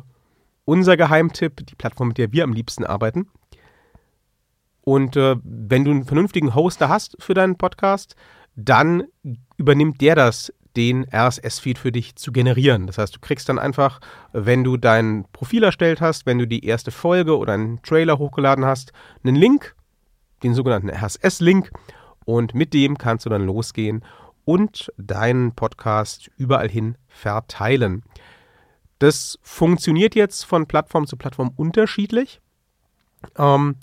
unser 0.65 0.97
Geheimtipp, 0.97 1.67
die 1.67 1.75
Plattform, 1.75 2.09
mit 2.09 2.19
der 2.19 2.33
wir 2.33 2.45
am 2.45 2.53
liebsten 2.53 2.85
arbeiten. 2.85 3.29
Und 4.83 5.17
äh, 5.17 5.37
wenn 5.43 5.85
du 5.85 5.91
einen 5.91 6.05
vernünftigen 6.05 6.55
Hoster 6.55 6.89
hast 6.89 7.17
für 7.19 7.35
deinen 7.35 7.57
Podcast, 7.57 8.15
dann 8.55 9.05
übernimmt 9.57 10.01
der 10.01 10.15
das, 10.15 10.53
den 10.77 11.05
RSS-Feed 11.13 11.79
für 11.79 11.93
dich 11.93 12.15
zu 12.17 12.33
generieren. 12.33 12.87
Das 12.87 12.99
heißt, 12.99 13.17
du 13.17 13.21
kriegst 13.21 13.49
dann 13.49 13.59
einfach, 13.59 14.01
wenn 14.33 14.63
du 14.63 14.77
dein 14.77 15.25
Profil 15.33 15.65
erstellt 15.65 16.01
hast, 16.01 16.27
wenn 16.27 16.39
du 16.39 16.47
die 16.47 16.65
erste 16.65 16.91
Folge 16.91 17.37
oder 17.37 17.55
einen 17.55 17.83
Trailer 17.83 18.19
hochgeladen 18.19 18.65
hast, 18.65 18.93
einen 19.25 19.37
Link, 19.37 19.75
den 20.43 20.55
sogenannten 20.55 20.91
RSS-Link, 20.91 21.71
und 22.25 22.55
mit 22.55 22.75
dem 22.75 22.99
kannst 22.99 23.27
du 23.27 23.31
dann 23.31 23.45
losgehen 23.45 24.05
und 24.45 24.93
deinen 24.97 25.53
Podcast 25.55 26.31
überall 26.37 26.69
hin 26.69 26.97
verteilen. 27.09 28.03
Das 28.99 29.39
funktioniert 29.43 30.15
jetzt 30.15 30.45
von 30.45 30.67
Plattform 30.67 31.07
zu 31.07 31.17
Plattform 31.17 31.51
unterschiedlich. 31.57 32.41
Ähm, 33.37 33.77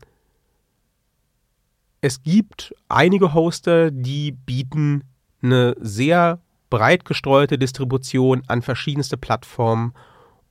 es 2.02 2.22
gibt 2.22 2.76
einige 2.88 3.34
Hoster, 3.34 3.92
die 3.92 4.32
bieten 4.32 5.04
eine 5.42 5.76
sehr 5.80 6.40
breit 6.70 7.06
gestreute 7.06 7.58
Distribution 7.58 8.44
an 8.48 8.62
verschiedenste 8.62 9.18
Plattformen 9.18 9.94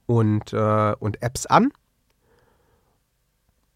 und, 0.06 0.52
äh, 0.52 0.94
und 0.98 1.22
Apps 1.22 1.46
an. 1.46 1.72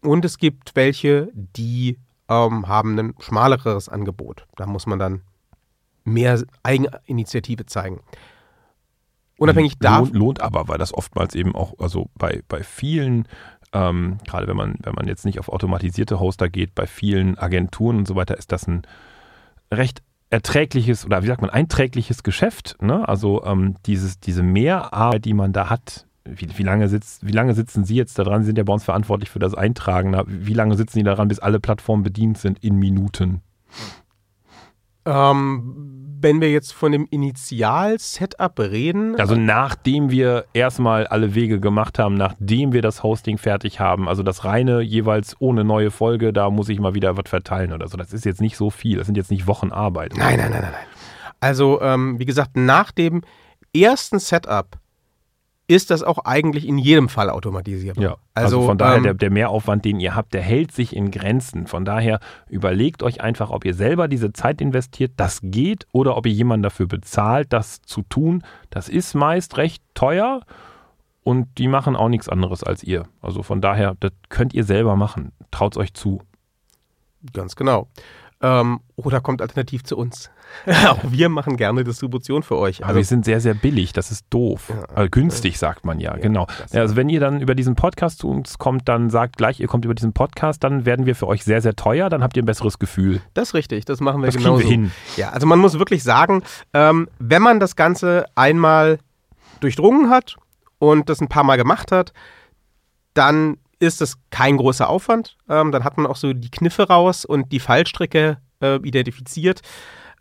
Und 0.01 0.25
es 0.25 0.37
gibt 0.37 0.75
welche, 0.75 1.29
die 1.33 1.97
ähm, 2.31 2.67
haben 2.67 2.97
ein 2.97 3.13
schmaleres 3.19 3.89
Angebot. 3.89 4.47
Da 4.55 4.65
muss 4.65 4.87
man 4.87 4.97
dann 4.97 5.21
mehr 6.05 6.41
Eigeninitiative 6.63 7.65
zeigen. 7.65 7.99
Unabhängig 9.37 9.77
davon. 9.79 10.13
Lohnt, 10.13 10.41
aber, 10.41 10.67
weil 10.67 10.77
das 10.77 10.93
oftmals 10.93 11.35
eben 11.35 11.55
auch, 11.55 11.73
also 11.79 12.09
bei, 12.15 12.41
bei 12.47 12.63
vielen, 12.63 13.27
ähm, 13.73 14.19
gerade 14.25 14.47
wenn 14.47 14.55
man, 14.55 14.75
wenn 14.83 14.93
man 14.93 15.07
jetzt 15.07 15.25
nicht 15.25 15.39
auf 15.39 15.49
automatisierte 15.49 16.19
Hoster 16.19 16.47
geht, 16.47 16.73
bei 16.73 16.87
vielen 16.87 17.37
Agenturen 17.37 17.97
und 17.97 18.07
so 18.07 18.15
weiter, 18.15 18.37
ist 18.37 18.51
das 18.51 18.67
ein 18.67 18.83
recht 19.71 20.01
erträgliches 20.29 21.05
oder 21.05 21.23
wie 21.23 21.27
sagt 21.27 21.41
man, 21.41 21.49
einträgliches 21.49 22.23
Geschäft. 22.23 22.77
Ne? 22.81 23.07
Also 23.07 23.43
ähm, 23.43 23.75
dieses, 23.85 24.19
diese 24.19 24.43
Mehrarbeit, 24.43 25.25
die 25.25 25.33
man 25.33 25.53
da 25.53 25.69
hat, 25.69 26.05
wie, 26.25 26.47
wie, 26.57 26.63
lange 26.63 26.87
sitzt, 26.87 27.25
wie 27.25 27.31
lange 27.31 27.53
sitzen 27.53 27.83
Sie 27.85 27.95
jetzt 27.95 28.17
daran? 28.19 28.41
Sie 28.41 28.47
sind 28.47 28.57
ja 28.57 28.63
bei 28.63 28.73
uns 28.73 28.83
verantwortlich 28.83 29.29
für 29.29 29.39
das 29.39 29.53
Eintragen. 29.53 30.15
Wie 30.27 30.53
lange 30.53 30.75
sitzen 30.75 30.99
Sie 30.99 31.03
daran, 31.03 31.27
bis 31.27 31.39
alle 31.39 31.59
Plattformen 31.59 32.03
bedient 32.03 32.37
sind 32.37 32.63
in 32.63 32.75
Minuten? 32.75 33.41
Ähm, 35.05 36.01
wenn 36.21 36.41
wir 36.41 36.51
jetzt 36.51 36.73
von 36.73 36.91
dem 36.91 37.07
Initial-Setup 37.09 38.59
reden. 38.59 39.19
Also 39.19 39.35
nachdem 39.35 40.11
wir 40.11 40.45
erstmal 40.53 41.07
alle 41.07 41.33
Wege 41.33 41.59
gemacht 41.59 41.97
haben, 41.97 42.15
nachdem 42.15 42.73
wir 42.73 42.83
das 42.83 43.01
Hosting 43.01 43.39
fertig 43.39 43.79
haben, 43.79 44.07
also 44.07 44.21
das 44.21 44.45
reine 44.45 44.81
jeweils 44.81 45.35
ohne 45.39 45.63
neue 45.63 45.89
Folge, 45.89 46.33
da 46.33 46.51
muss 46.51 46.69
ich 46.69 46.79
mal 46.79 46.93
wieder 46.93 47.17
was 47.17 47.27
verteilen 47.27 47.73
oder 47.73 47.87
so. 47.87 47.97
Das 47.97 48.13
ist 48.13 48.25
jetzt 48.25 48.41
nicht 48.41 48.57
so 48.57 48.69
viel, 48.69 48.97
das 48.97 49.07
sind 49.07 49.17
jetzt 49.17 49.31
nicht 49.31 49.47
Wochen 49.47 49.71
Arbeit. 49.71 50.13
Nein, 50.15 50.37
nein, 50.37 50.51
nein, 50.51 50.61
nein. 50.61 50.71
nein. 50.71 50.85
Also 51.39 51.81
ähm, 51.81 52.19
wie 52.19 52.25
gesagt, 52.25 52.55
nach 52.55 52.91
dem 52.91 53.23
ersten 53.75 54.19
Setup 54.19 54.77
ist 55.71 55.89
das 55.89 56.03
auch 56.03 56.19
eigentlich 56.25 56.67
in 56.67 56.77
jedem 56.77 57.09
Fall 57.09 57.29
automatisierbar. 57.29 58.03
Ja, 58.03 58.17
also, 58.33 58.57
also 58.57 58.67
von 58.67 58.77
daher, 58.77 58.97
ähm, 58.97 59.03
der, 59.03 59.13
der, 59.13 59.31
Mehraufwand, 59.31 59.85
den 59.85 59.99
ihr 59.99 60.15
habt, 60.15 60.33
der 60.33 60.41
hält 60.41 60.71
sich 60.71 60.95
in 60.95 61.11
Grenzen. 61.11 61.67
Von 61.67 61.85
daher 61.85 62.19
überlegt 62.49 63.03
euch 63.03 63.21
einfach, 63.21 63.49
ob 63.49 63.65
ihr 63.65 63.73
selber 63.73 64.07
diese 64.07 64.33
Zeit 64.33 64.61
investiert, 64.61 65.13
das 65.15 65.39
geht, 65.41 65.87
oder 65.91 66.17
ob 66.17 66.25
ihr 66.25 66.33
jemanden 66.33 66.63
dafür 66.63 66.87
bezahlt, 66.87 67.53
das 67.53 67.81
zu 67.81 68.01
tun. 68.03 68.43
Das 68.69 68.89
ist 68.89 69.15
meist 69.15 69.57
recht 69.57 69.83
teuer 69.93 70.41
und 71.23 71.57
die 71.57 71.67
machen 71.67 71.95
auch 71.95 72.09
nichts 72.09 72.27
anderes 72.27 72.63
als 72.63 72.83
ihr. 72.83 73.05
Also 73.21 73.41
von 73.41 73.61
daher, 73.61 73.95
das 73.99 74.11
könnt 74.29 74.53
ihr 74.53 74.63
selber 74.63 74.95
machen. 74.95 75.31
Traut 75.51 75.75
es 75.75 75.77
euch 75.77 75.93
zu. 75.93 76.21
Ganz 77.33 77.55
genau. 77.55 77.87
Ähm, 78.43 78.79
oder 78.95 79.21
kommt 79.21 79.41
alternativ 79.41 79.83
zu 79.83 79.97
uns. 79.97 80.29
Auch 80.87 80.99
wir 81.03 81.29
machen 81.29 81.57
gerne 81.57 81.83
Distribution 81.83 82.43
für 82.43 82.57
euch. 82.57 82.77
Also, 82.77 82.85
Aber 82.85 82.95
wir 82.95 83.05
sind 83.05 83.25
sehr, 83.25 83.39
sehr 83.39 83.53
billig. 83.53 83.93
Das 83.93 84.11
ist 84.11 84.25
doof. 84.29 84.71
Ja, 84.95 85.03
äh, 85.03 85.09
günstig, 85.09 85.57
sagt 85.57 85.85
man 85.85 85.99
ja. 85.99 86.15
ja 86.15 86.21
genau. 86.21 86.47
Also 86.73 86.95
wenn 86.95 87.09
ihr 87.09 87.19
dann 87.19 87.39
über 87.39 87.55
diesen 87.55 87.75
Podcast 87.75 88.19
zu 88.19 88.29
uns 88.29 88.57
kommt, 88.57 88.89
dann 88.89 89.09
sagt 89.09 89.37
gleich, 89.37 89.59
ihr 89.59 89.67
kommt 89.67 89.85
über 89.85 89.93
diesen 89.93 90.13
Podcast, 90.13 90.63
dann 90.63 90.85
werden 90.85 91.05
wir 91.05 91.15
für 91.15 91.27
euch 91.27 91.43
sehr, 91.43 91.61
sehr 91.61 91.75
teuer. 91.75 92.09
Dann 92.09 92.23
habt 92.23 92.35
ihr 92.35 92.43
ein 92.43 92.47
besseres 92.47 92.79
Gefühl. 92.79 93.21
Das 93.33 93.49
ist 93.49 93.53
richtig. 93.53 93.85
Das 93.85 94.01
machen 94.01 94.21
wir 94.21 94.27
das 94.27 94.37
genauso. 94.37 94.63
Wir 94.63 94.69
hin. 94.69 94.91
Ja, 95.17 95.29
also 95.29 95.47
man 95.47 95.59
muss 95.59 95.77
wirklich 95.77 96.03
sagen, 96.03 96.43
ähm, 96.73 97.07
wenn 97.19 97.41
man 97.41 97.59
das 97.59 97.75
Ganze 97.75 98.25
einmal 98.35 98.99
durchdrungen 99.59 100.09
hat 100.09 100.35
und 100.79 101.09
das 101.09 101.21
ein 101.21 101.27
paar 101.27 101.43
Mal 101.43 101.57
gemacht 101.57 101.91
hat, 101.91 102.13
dann 103.13 103.57
ist 103.81 104.01
es 104.01 104.17
kein 104.29 104.57
großer 104.57 104.87
Aufwand. 104.87 105.37
Ähm, 105.49 105.71
dann 105.71 105.83
hat 105.83 105.97
man 105.97 106.05
auch 106.05 106.15
so 106.15 106.33
die 106.33 106.51
Kniffe 106.51 106.87
raus 106.87 107.25
und 107.25 107.51
die 107.51 107.59
Fallstricke 107.59 108.37
äh, 108.61 108.75
identifiziert. 108.75 109.61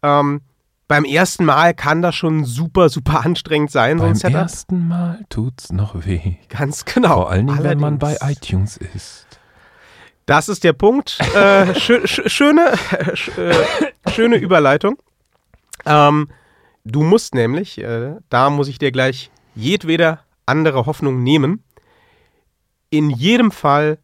Ähm, 0.03 0.41
beim 0.89 1.05
ersten 1.05 1.45
Mal 1.45 1.75
kann 1.75 2.03
das 2.03 2.17
schon 2.17 2.45
super, 2.45 2.89
super 2.89 3.21
anstrengend 3.25 3.71
sein, 3.71 3.99
beim 3.99 4.07
so 4.07 4.07
ein 4.07 4.15
Setup. 4.17 4.33
Beim 4.33 4.43
ersten 4.43 4.89
Mal 4.89 5.25
tut's 5.29 5.71
noch 5.73 6.07
weh. 6.07 6.37
Ganz 6.49 6.85
genau. 6.85 7.17
Vor 7.17 7.31
allen 7.31 7.47
Dingen, 7.47 7.59
Allerdings. 7.59 7.71
wenn 7.71 7.81
man 7.81 7.99
bei 7.99 8.17
iTunes 8.23 8.79
ist. 8.79 9.27
Das 10.27 10.49
ist 10.49 10.65
der 10.65 10.73
Punkt. 10.73 11.19
äh, 11.35 11.75
schö 11.79 12.07
schöne, 12.07 12.73
äh, 13.37 14.11
schöne 14.11 14.37
Überleitung. 14.37 14.97
Ähm, 15.85 16.29
du 16.85 17.03
musst 17.03 17.35
nämlich, 17.35 17.79
äh, 17.79 18.17
da 18.31 18.49
muss 18.49 18.69
ich 18.69 18.79
dir 18.79 18.91
gleich 18.91 19.31
jedweder 19.55 20.21
andere 20.47 20.87
Hoffnung 20.87 21.23
nehmen 21.23 21.63
in 22.91 23.11
jedem 23.11 23.51
Fall, 23.51 23.99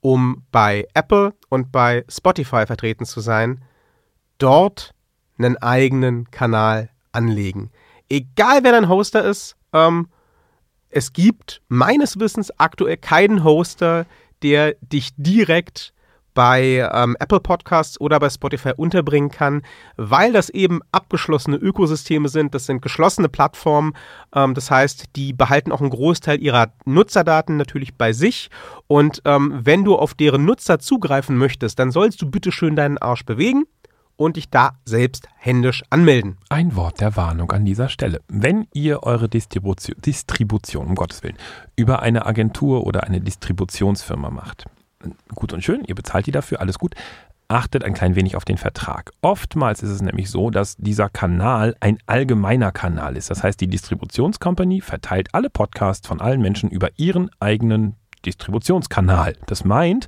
um 0.00 0.44
bei 0.52 0.86
Apple 0.94 1.34
und 1.48 1.72
bei 1.72 2.04
Spotify 2.08 2.66
vertreten 2.66 3.06
zu 3.06 3.20
sein, 3.20 3.62
dort 4.38 4.94
einen 5.38 5.56
eigenen 5.56 6.30
Kanal 6.30 6.90
anlegen. 7.12 7.70
Egal 8.08 8.62
wer 8.62 8.72
dein 8.72 8.88
Hoster 8.88 9.24
ist, 9.24 9.56
ähm, 9.72 10.08
es 10.90 11.12
gibt 11.12 11.62
meines 11.68 12.20
Wissens 12.20 12.52
aktuell 12.58 12.98
keinen 12.98 13.42
Hoster, 13.42 14.06
der 14.42 14.74
dich 14.80 15.10
direkt 15.16 15.92
bei 16.34 16.88
ähm, 16.92 17.16
Apple 17.20 17.40
Podcasts 17.40 18.00
oder 18.00 18.18
bei 18.18 18.28
Spotify 18.28 18.72
unterbringen 18.76 19.30
kann, 19.30 19.62
weil 19.96 20.32
das 20.32 20.50
eben 20.50 20.80
abgeschlossene 20.92 21.56
Ökosysteme 21.56 22.28
sind. 22.28 22.54
Das 22.54 22.66
sind 22.66 22.82
geschlossene 22.82 23.28
Plattformen. 23.28 23.94
Ähm, 24.34 24.54
das 24.54 24.70
heißt, 24.70 25.16
die 25.16 25.32
behalten 25.32 25.72
auch 25.72 25.80
einen 25.80 25.90
Großteil 25.90 26.42
ihrer 26.42 26.72
Nutzerdaten 26.84 27.56
natürlich 27.56 27.94
bei 27.94 28.12
sich. 28.12 28.50
Und 28.88 29.22
ähm, 29.24 29.60
wenn 29.62 29.84
du 29.84 29.96
auf 29.96 30.14
deren 30.14 30.44
Nutzer 30.44 30.78
zugreifen 30.78 31.38
möchtest, 31.38 31.78
dann 31.78 31.90
sollst 31.90 32.20
du 32.20 32.30
bitte 32.30 32.52
schön 32.52 32.76
deinen 32.76 32.98
Arsch 32.98 33.24
bewegen 33.24 33.64
und 34.16 34.36
dich 34.36 34.50
da 34.50 34.78
selbst 34.84 35.28
händisch 35.36 35.82
anmelden. 35.90 36.38
Ein 36.48 36.76
Wort 36.76 37.00
der 37.00 37.16
Warnung 37.16 37.50
an 37.52 37.64
dieser 37.64 37.88
Stelle. 37.88 38.20
Wenn 38.28 38.66
ihr 38.72 39.02
eure 39.02 39.28
Distribution, 39.28 39.96
Distribution 40.00 40.86
um 40.86 40.94
Gottes 40.94 41.22
Willen, 41.22 41.38
über 41.76 42.02
eine 42.02 42.26
Agentur 42.26 42.86
oder 42.86 43.04
eine 43.04 43.20
Distributionsfirma 43.20 44.30
macht, 44.30 44.66
gut 45.34 45.52
und 45.52 45.62
schön, 45.62 45.84
ihr 45.84 45.94
bezahlt 45.94 46.26
die 46.26 46.32
dafür, 46.32 46.60
alles 46.60 46.78
gut. 46.78 46.94
achtet 47.48 47.84
ein 47.84 47.94
klein 47.94 48.16
wenig 48.16 48.36
auf 48.36 48.44
den 48.44 48.56
Vertrag. 48.56 49.12
Oftmals 49.20 49.82
ist 49.82 49.90
es 49.90 50.02
nämlich 50.02 50.30
so, 50.30 50.50
dass 50.50 50.76
dieser 50.76 51.08
Kanal 51.10 51.76
ein 51.80 51.98
allgemeiner 52.06 52.72
Kanal 52.72 53.16
ist. 53.16 53.30
Das 53.30 53.42
heißt, 53.42 53.60
die 53.60 53.68
Distributionscompany 53.68 54.80
verteilt 54.80 55.28
alle 55.32 55.50
Podcasts 55.50 56.08
von 56.08 56.20
allen 56.20 56.40
Menschen 56.40 56.70
über 56.70 56.88
ihren 56.96 57.30
eigenen 57.40 57.96
Distributionskanal. 58.24 59.36
Das 59.46 59.64
meint, 59.64 60.06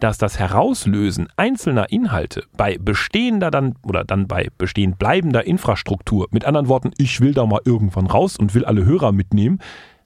dass 0.00 0.18
das 0.18 0.38
Herauslösen 0.38 1.28
einzelner 1.36 1.90
Inhalte 1.90 2.44
bei 2.56 2.78
bestehender 2.78 3.50
dann 3.50 3.76
oder 3.82 4.04
dann 4.04 4.26
bei 4.26 4.48
bestehend 4.56 4.98
bleibender 4.98 5.46
Infrastruktur, 5.46 6.28
mit 6.30 6.44
anderen 6.44 6.68
Worten, 6.68 6.92
ich 6.98 7.20
will 7.20 7.34
da 7.34 7.46
mal 7.46 7.60
irgendwann 7.64 8.06
raus 8.06 8.36
und 8.36 8.54
will 8.54 8.64
alle 8.64 8.84
Hörer 8.84 9.12
mitnehmen, 9.12 9.60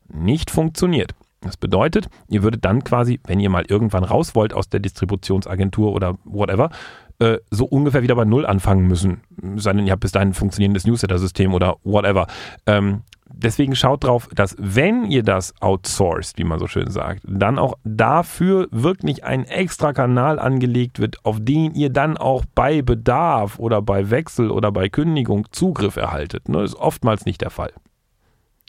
nicht 0.09 0.51
funktioniert. 0.51 1.15
Das 1.43 1.57
bedeutet, 1.57 2.09
ihr 2.29 2.43
würdet 2.43 2.65
dann 2.65 2.85
quasi, 2.85 3.21
wenn 3.27 3.41
ihr 3.41 3.51
mal 3.51 3.65
irgendwann 3.69 4.05
raus 4.05 4.35
wollt 4.35 4.55
aus 4.55 4.69
der 4.69 4.81
Distributionsagentur 4.81 5.93
oder 5.93 6.17
whatever, 6.25 6.71
äh, 7.19 7.39
so 7.51 7.65
ungefähr 7.65 8.03
wieder 8.03 8.15
bei 8.15 8.25
Null 8.25 8.47
anfangen 8.47 8.87
müssen. 8.87 9.23
Sei 9.57 9.73
denn, 9.73 9.87
ihr 9.87 9.93
habt 9.93 10.01
bis 10.03 10.13
dahin 10.13 10.31
ein 10.31 10.35
funktionierendes 10.35 10.87
Newsletter-System 10.87 11.53
oder 11.53 11.77
whatever. 11.83 12.27
Ähm, 12.67 13.03
deswegen 13.27 13.75
schaut 13.75 14.05
drauf, 14.05 14.29
dass 14.35 14.57
wenn 14.59 15.05
ihr 15.05 15.25
das 15.25 15.53
outsourced, 15.61 16.39
wie 16.39 16.45
man 16.45 16.61
so 16.61 16.69
schön 16.69 16.91
sagt, 16.91 17.23
dann 17.27 17.59
auch 17.59 17.75
dafür 17.85 18.69
wirklich 18.71 19.25
ein 19.25 19.45
extra 19.45 19.93
Kanal 19.93 20.39
angelegt 20.39 21.01
wird, 21.01 21.25
auf 21.25 21.39
den 21.41 21.75
ihr 21.75 21.91
dann 21.91 22.17
auch 22.17 22.45
bei 22.55 22.83
Bedarf 22.83 23.59
oder 23.59 23.83
bei 23.83 24.11
Wechsel 24.11 24.51
oder 24.51 24.71
bei 24.71 24.89
Kündigung 24.89 25.47
Zugriff 25.51 25.97
erhaltet. 25.97 26.49
Ne, 26.49 26.63
ist 26.63 26.77
oftmals 26.77 27.25
nicht 27.25 27.41
der 27.41 27.51
Fall. 27.51 27.73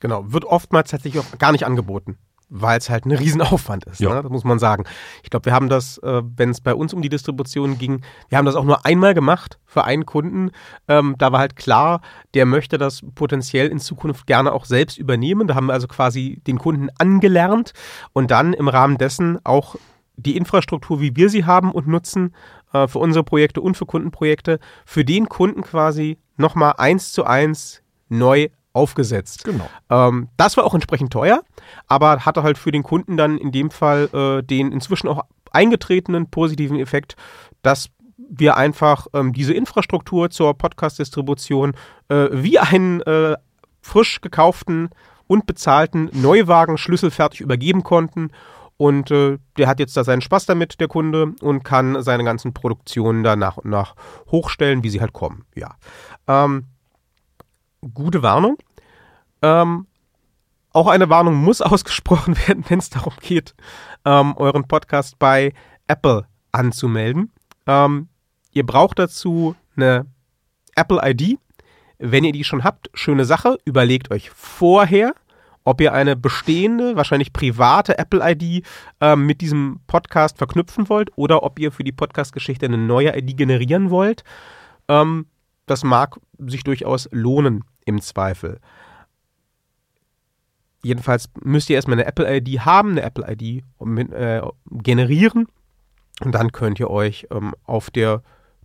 Genau, 0.01 0.31
wird 0.33 0.45
oftmals 0.45 0.89
tatsächlich 0.89 1.23
auch 1.23 1.37
gar 1.37 1.51
nicht 1.51 1.65
angeboten 1.65 2.17
weil 2.49 2.77
es 2.77 2.89
halt 2.89 3.05
ein 3.05 3.11
Riesenaufwand 3.11 3.85
ist. 3.85 3.99
Ja. 3.99 4.13
Ne? 4.13 4.21
Das 4.23 4.31
muss 4.31 4.43
man 4.43 4.59
sagen. 4.59 4.83
Ich 5.23 5.29
glaube, 5.29 5.45
wir 5.45 5.53
haben 5.53 5.69
das, 5.69 5.97
äh, 5.99 6.21
wenn 6.35 6.49
es 6.49 6.61
bei 6.61 6.73
uns 6.73 6.93
um 6.93 7.01
die 7.01 7.09
Distribution 7.09 7.77
ging, 7.77 8.01
wir 8.29 8.37
haben 8.37 8.45
das 8.45 8.55
auch 8.55 8.63
nur 8.63 8.85
einmal 8.85 9.13
gemacht 9.13 9.59
für 9.65 9.83
einen 9.83 10.05
Kunden. 10.05 10.51
Ähm, 10.87 11.15
da 11.17 11.31
war 11.31 11.39
halt 11.39 11.55
klar, 11.55 12.01
der 12.33 12.45
möchte 12.45 12.77
das 12.77 13.01
potenziell 13.15 13.67
in 13.67 13.79
Zukunft 13.79 14.27
gerne 14.27 14.51
auch 14.51 14.65
selbst 14.65 14.97
übernehmen. 14.97 15.47
Da 15.47 15.55
haben 15.55 15.67
wir 15.67 15.73
also 15.73 15.87
quasi 15.87 16.41
den 16.47 16.59
Kunden 16.59 16.89
angelernt 16.97 17.73
und 18.13 18.31
dann 18.31 18.53
im 18.53 18.67
Rahmen 18.67 18.97
dessen 18.97 19.39
auch 19.43 19.75
die 20.15 20.37
Infrastruktur, 20.37 21.01
wie 21.01 21.15
wir 21.15 21.29
sie 21.29 21.45
haben 21.45 21.71
und 21.71 21.87
nutzen, 21.87 22.35
äh, 22.73 22.87
für 22.87 22.99
unsere 22.99 23.23
Projekte 23.23 23.61
und 23.61 23.77
für 23.77 23.85
Kundenprojekte, 23.85 24.59
für 24.85 25.05
den 25.05 25.29
Kunden 25.29 25.61
quasi 25.61 26.17
nochmal 26.37 26.73
eins 26.77 27.11
zu 27.11 27.23
eins 27.23 27.81
neu 28.09 28.49
aufgesetzt. 28.73 29.43
Genau. 29.43 29.69
Ähm, 29.89 30.29
das 30.37 30.57
war 30.57 30.65
auch 30.65 30.73
entsprechend 30.73 31.13
teuer, 31.13 31.41
aber 31.87 32.25
hatte 32.25 32.43
halt 32.43 32.57
für 32.57 32.71
den 32.71 32.83
Kunden 32.83 33.17
dann 33.17 33.37
in 33.37 33.51
dem 33.51 33.71
Fall 33.71 34.09
äh, 34.13 34.43
den 34.43 34.71
inzwischen 34.71 35.07
auch 35.07 35.21
eingetretenen 35.51 36.29
positiven 36.29 36.79
Effekt, 36.79 37.15
dass 37.61 37.89
wir 38.17 38.57
einfach 38.57 39.07
ähm, 39.13 39.33
diese 39.33 39.53
Infrastruktur 39.53 40.29
zur 40.29 40.57
Podcast-Distribution 40.57 41.73
äh, 42.09 42.29
wie 42.31 42.59
einen 42.59 43.01
äh, 43.01 43.35
frisch 43.81 44.21
gekauften 44.21 44.89
und 45.27 45.45
bezahlten 45.45 46.09
Neuwagen 46.13 46.77
schlüsselfertig 46.77 47.41
übergeben 47.41 47.83
konnten. 47.83 48.31
Und 48.77 49.11
äh, 49.11 49.37
der 49.57 49.67
hat 49.67 49.79
jetzt 49.79 49.95
da 49.95 50.03
seinen 50.03 50.21
Spaß 50.21 50.47
damit, 50.47 50.79
der 50.79 50.87
Kunde, 50.87 51.33
und 51.41 51.63
kann 51.63 52.01
seine 52.01 52.23
ganzen 52.23 52.53
Produktionen 52.53 53.23
da 53.23 53.35
nach 53.35 53.57
und 53.57 53.69
nach 53.69 53.95
hochstellen, 54.31 54.83
wie 54.83 54.89
sie 54.89 54.99
halt 54.99 55.13
kommen. 55.13 55.45
Ja. 55.55 55.75
Ähm, 56.27 56.65
gute 57.93 58.23
Warnung. 58.23 58.57
Ähm, 59.41 59.87
auch 60.71 60.87
eine 60.87 61.09
Warnung 61.09 61.35
muss 61.35 61.61
ausgesprochen 61.61 62.35
werden, 62.47 62.65
wenn 62.67 62.79
es 62.79 62.89
darum 62.89 63.13
geht, 63.21 63.53
ähm, 64.05 64.35
euren 64.37 64.67
Podcast 64.67 65.19
bei 65.19 65.53
Apple 65.87 66.25
anzumelden. 66.51 67.31
Ähm, 67.67 68.09
ihr 68.51 68.65
braucht 68.65 68.99
dazu 68.99 69.55
eine 69.75 70.05
Apple 70.75 70.99
ID. 71.03 71.37
Wenn 71.99 72.23
ihr 72.23 72.33
die 72.33 72.43
schon 72.43 72.63
habt, 72.63 72.89
schöne 72.93 73.25
Sache. 73.25 73.57
Überlegt 73.65 74.11
euch 74.11 74.29
vorher, 74.31 75.13
ob 75.63 75.79
ihr 75.79 75.93
eine 75.93 76.15
bestehende, 76.15 76.95
wahrscheinlich 76.95 77.31
private 77.31 77.97
Apple-ID 77.97 78.65
äh, 78.99 79.15
mit 79.15 79.41
diesem 79.41 79.79
Podcast 79.87 80.37
verknüpfen 80.37 80.89
wollt 80.89 81.11
oder 81.15 81.43
ob 81.43 81.59
ihr 81.59 81.71
für 81.71 81.83
die 81.83 81.91
Podcast-Geschichte 81.91 82.65
eine 82.65 82.77
neue 82.77 83.17
ID 83.17 83.37
generieren 83.37 83.89
wollt. 83.89 84.23
Ähm, 84.87 85.27
das 85.65 85.83
mag 85.83 86.19
sich 86.39 86.63
durchaus 86.63 87.07
lohnen 87.11 87.63
im 87.85 88.01
Zweifel. 88.01 88.59
Jedenfalls 90.83 91.29
müsst 91.41 91.69
ihr 91.69 91.77
erstmal 91.77 91.97
eine 91.97 92.07
Apple-ID 92.07 92.61
haben, 92.61 92.91
eine 92.91 93.03
Apple-ID 93.03 93.63
äh, 94.11 94.41
generieren 94.69 95.47
und 96.21 96.33
dann 96.33 96.51
könnt 96.51 96.79
ihr 96.79 96.89
euch 96.89 97.27
ähm, 97.31 97.55
auf 97.63 97.89
der 97.89 98.21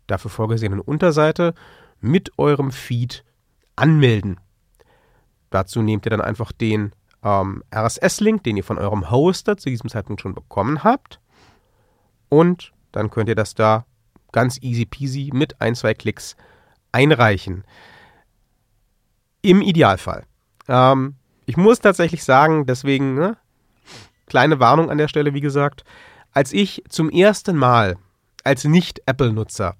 dafür 0.07 0.31
vorgesehenen 0.31 0.81
Unterseite 0.81 1.54
mit 2.00 2.38
eurem 2.38 2.72
Feed 2.72 3.24
anmelden. 3.76 4.40
Dazu 5.50 5.83
nehmt 5.83 6.07
ihr 6.07 6.11
dann 6.11 6.20
einfach 6.20 6.52
den 6.52 6.92
ähm, 7.22 7.62
RSS-Link, 7.74 8.42
den 8.44 8.57
ihr 8.57 8.64
von 8.64 8.78
eurem 8.78 9.11
Hoster 9.11 9.57
zu 9.57 9.70
diesem 9.70 9.88
Zeitpunkt 9.88 10.20
schon 10.20 10.35
bekommen 10.35 10.85
habt. 10.85 11.20
Und 12.28 12.72
dann 12.92 13.11
könnt 13.11 13.28
ihr 13.28 13.35
das 13.35 13.54
da 13.54 13.87
ganz 14.33 14.61
easy 14.62 14.85
peasy 14.85 15.31
mit 15.33 15.61
ein, 15.61 15.74
zwei 15.74 15.94
Klicks 15.94 16.37
einreichen. 16.92 17.64
Im 19.42 19.62
Idealfall. 19.62 20.24
Ähm, 20.68 21.14
ich 21.46 21.57
muss 21.57 21.81
tatsächlich 21.81 22.24
sagen, 22.24 22.66
deswegen, 22.66 23.14
ne, 23.14 23.37
kleine 24.27 24.61
Warnung 24.61 24.90
an 24.90 24.98
der 24.98 25.09
Stelle, 25.09 25.35
wie 25.35 25.40
gesagt, 25.40 25.85
als 26.33 26.53
ich 26.53 26.85
zum 26.88 27.11
ersten 27.11 27.57
Mal 27.57 27.96
als 28.44 28.64
Nicht-Apple-Nutzer 28.64 29.77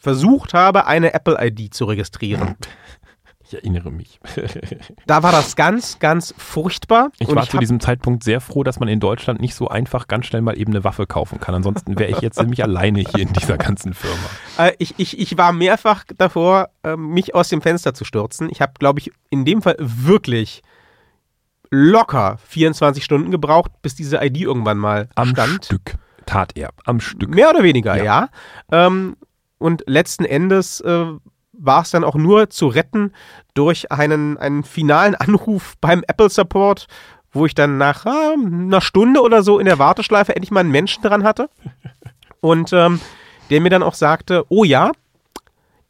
versucht 0.00 0.54
habe, 0.54 0.86
eine 0.86 1.14
Apple-ID 1.14 1.74
zu 1.74 1.84
registrieren, 1.86 2.56
Ich 3.48 3.54
erinnere 3.54 3.92
mich. 3.92 4.18
da 5.06 5.22
war 5.22 5.30
das 5.30 5.54
ganz, 5.54 6.00
ganz 6.00 6.34
furchtbar. 6.36 7.12
Ich 7.20 7.28
war 7.28 7.44
ich 7.44 7.50
zu 7.50 7.58
diesem 7.58 7.78
Zeitpunkt 7.78 8.24
sehr 8.24 8.40
froh, 8.40 8.64
dass 8.64 8.80
man 8.80 8.88
in 8.88 8.98
Deutschland 8.98 9.40
nicht 9.40 9.54
so 9.54 9.68
einfach 9.68 10.08
ganz 10.08 10.26
schnell 10.26 10.42
mal 10.42 10.58
eben 10.58 10.72
eine 10.72 10.82
Waffe 10.82 11.06
kaufen 11.06 11.38
kann. 11.38 11.54
Ansonsten 11.54 11.96
wäre 11.96 12.10
ich 12.10 12.20
jetzt 12.20 12.40
nämlich 12.40 12.64
alleine 12.64 13.00
hier 13.00 13.20
in 13.20 13.32
dieser 13.32 13.56
ganzen 13.56 13.94
Firma. 13.94 14.16
Äh, 14.58 14.72
ich, 14.78 14.94
ich, 14.96 15.20
ich 15.20 15.38
war 15.38 15.52
mehrfach 15.52 16.04
davor, 16.18 16.70
äh, 16.82 16.96
mich 16.96 17.36
aus 17.36 17.48
dem 17.48 17.62
Fenster 17.62 17.94
zu 17.94 18.04
stürzen. 18.04 18.48
Ich 18.50 18.60
habe, 18.60 18.72
glaube 18.80 18.98
ich, 18.98 19.12
in 19.30 19.44
dem 19.44 19.62
Fall 19.62 19.76
wirklich 19.78 20.62
locker 21.70 22.38
24 22.48 23.04
Stunden 23.04 23.30
gebraucht, 23.30 23.70
bis 23.80 23.94
diese 23.94 24.16
ID 24.24 24.38
irgendwann 24.38 24.78
mal 24.78 25.08
Am 25.14 25.28
stand. 25.28 25.66
Stück 25.66 25.94
tat 26.26 26.56
er. 26.56 26.70
Am 26.84 26.98
Stück. 26.98 27.32
Mehr 27.32 27.50
oder 27.50 27.62
weniger, 27.62 27.96
ja. 27.96 28.28
ja. 28.72 28.86
Ähm, 28.86 29.16
und 29.58 29.84
letzten 29.86 30.24
Endes 30.24 30.80
äh, 30.80 31.06
war 31.58 31.82
es 31.82 31.90
dann 31.90 32.04
auch 32.04 32.14
nur 32.14 32.50
zu 32.50 32.68
retten 32.68 33.12
durch 33.54 33.90
einen, 33.92 34.36
einen 34.38 34.64
finalen 34.64 35.14
Anruf 35.14 35.74
beim 35.80 36.04
Apple 36.06 36.30
Support, 36.30 36.86
wo 37.32 37.46
ich 37.46 37.54
dann 37.54 37.78
nach 37.78 38.06
ah, 38.06 38.34
einer 38.34 38.80
Stunde 38.80 39.20
oder 39.20 39.42
so 39.42 39.58
in 39.58 39.66
der 39.66 39.78
Warteschleife 39.78 40.34
endlich 40.34 40.50
mal 40.50 40.60
einen 40.60 40.70
Menschen 40.70 41.02
dran 41.02 41.24
hatte. 41.24 41.50
Und 42.40 42.72
ähm, 42.72 43.00
der 43.50 43.60
mir 43.60 43.70
dann 43.70 43.82
auch 43.82 43.94
sagte, 43.94 44.44
oh 44.48 44.64
ja, 44.64 44.92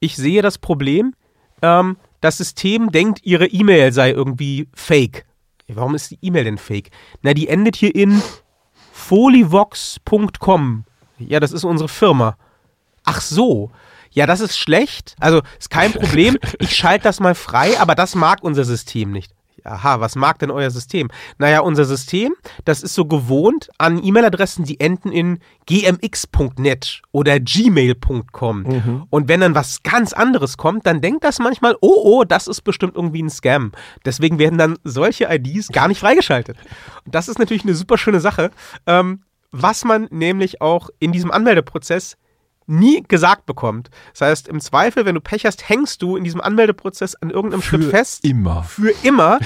ich 0.01 0.17
sehe 0.17 0.43
das 0.43 0.59
Problem, 0.59 1.15
ähm, 1.63 1.97
das 2.21 2.39
System 2.39 2.91
denkt, 2.93 3.21
ihre 3.25 3.47
E-Mail 3.47 3.93
sei 3.93 4.11
irgendwie 4.11 4.69
fake. 4.75 5.27
Warum 5.69 5.95
ist 5.95 6.11
die 6.11 6.19
E-Mail 6.23 6.45
denn 6.45 6.59
fake? 6.59 6.91
Na, 7.23 7.35
die 7.35 7.49
endet 7.49 7.77
hier 7.77 7.95
in 7.95 8.23
folivox.com. 8.93 10.85
Ja, 11.19 11.41
das 11.41 11.53
ist 11.53 11.65
unsere 11.65 11.89
Firma. 11.89 12.37
Ach 13.05 13.21
so 13.21 13.71
ja, 14.17 14.27
das 14.27 14.41
ist 14.41 14.57
schlecht, 14.57 15.15
also 15.21 15.43
ist 15.59 15.69
kein 15.69 15.93
Problem, 15.93 16.39
ich 16.59 16.75
schalte 16.75 17.05
das 17.05 17.21
mal 17.21 17.35
frei, 17.35 17.79
aber 17.79 17.95
das 17.95 18.15
mag 18.15 18.43
unser 18.43 18.65
System 18.65 19.13
nicht. 19.13 19.31
Aha, 19.63 20.01
was 20.01 20.15
mag 20.15 20.39
denn 20.39 20.51
euer 20.51 20.71
System? 20.71 21.09
Naja, 21.39 21.61
unser 21.61 21.85
System, 21.85 22.35
das 22.65 22.83
ist 22.83 22.95
so 22.95 23.05
gewohnt 23.05 23.69
an 23.79 24.03
E-Mail-Adressen, 24.03 24.65
die 24.65 24.81
enden 24.81 25.11
in 25.13 25.41
gmx.net 25.67 27.03
oder 27.11 27.41
gmail.com. 27.41 28.63
Mhm. 28.63 29.07
Und 29.11 29.29
wenn 29.29 29.41
dann 29.41 29.55
was 29.55 29.83
ganz 29.83 30.13
anderes 30.13 30.57
kommt, 30.57 30.87
dann 30.87 31.01
denkt 31.01 31.25
das 31.25 31.39
manchmal, 31.39 31.77
oh, 31.81 32.01
oh, 32.05 32.25
das 32.25 32.47
ist 32.47 32.63
bestimmt 32.63 32.95
irgendwie 32.95 33.23
ein 33.23 33.31
Scam. 33.31 33.73
Deswegen 34.05 34.39
werden 34.39 34.57
dann 34.57 34.79
solche 34.85 35.25
IDs 35.25 35.69
gar 35.69 35.89
nicht 35.89 35.99
freigeschaltet. 35.99 36.57
Und 37.05 37.15
das 37.15 37.29
ist 37.29 37.39
natürlich 37.39 37.65
eine 37.65 37.75
super 37.75 37.99
schöne 37.99 38.21
Sache, 38.21 38.53
ähm, 38.87 39.25
was 39.51 39.85
man 39.85 40.07
nämlich 40.11 40.63
auch 40.63 40.91
in 41.01 41.13
diesem 41.13 41.33
Anmeldeprozess 41.33 42.17
nie 42.67 43.03
gesagt 43.07 43.47
bekommt. 43.47 43.91
Das 44.13 44.23
heißt, 44.23 44.49
im 44.49 44.61
Zweifel, 44.61 45.05
wenn 45.05 45.15
du 45.15 45.21
Pech 45.21 45.47
hast, 45.47 45.69
hängst 45.69 46.03
du 46.03 46.17
in 46.17 46.25
diesem 46.25 46.41
Anmeldeprozess 46.41 47.15
an 47.17 47.31
irgendeinem 47.31 47.63
Für 47.63 47.77
Schritt 47.79 47.91
fest. 47.91 48.25
Immer. 48.25 48.65
Für 48.65 48.93
immer. 49.03 49.39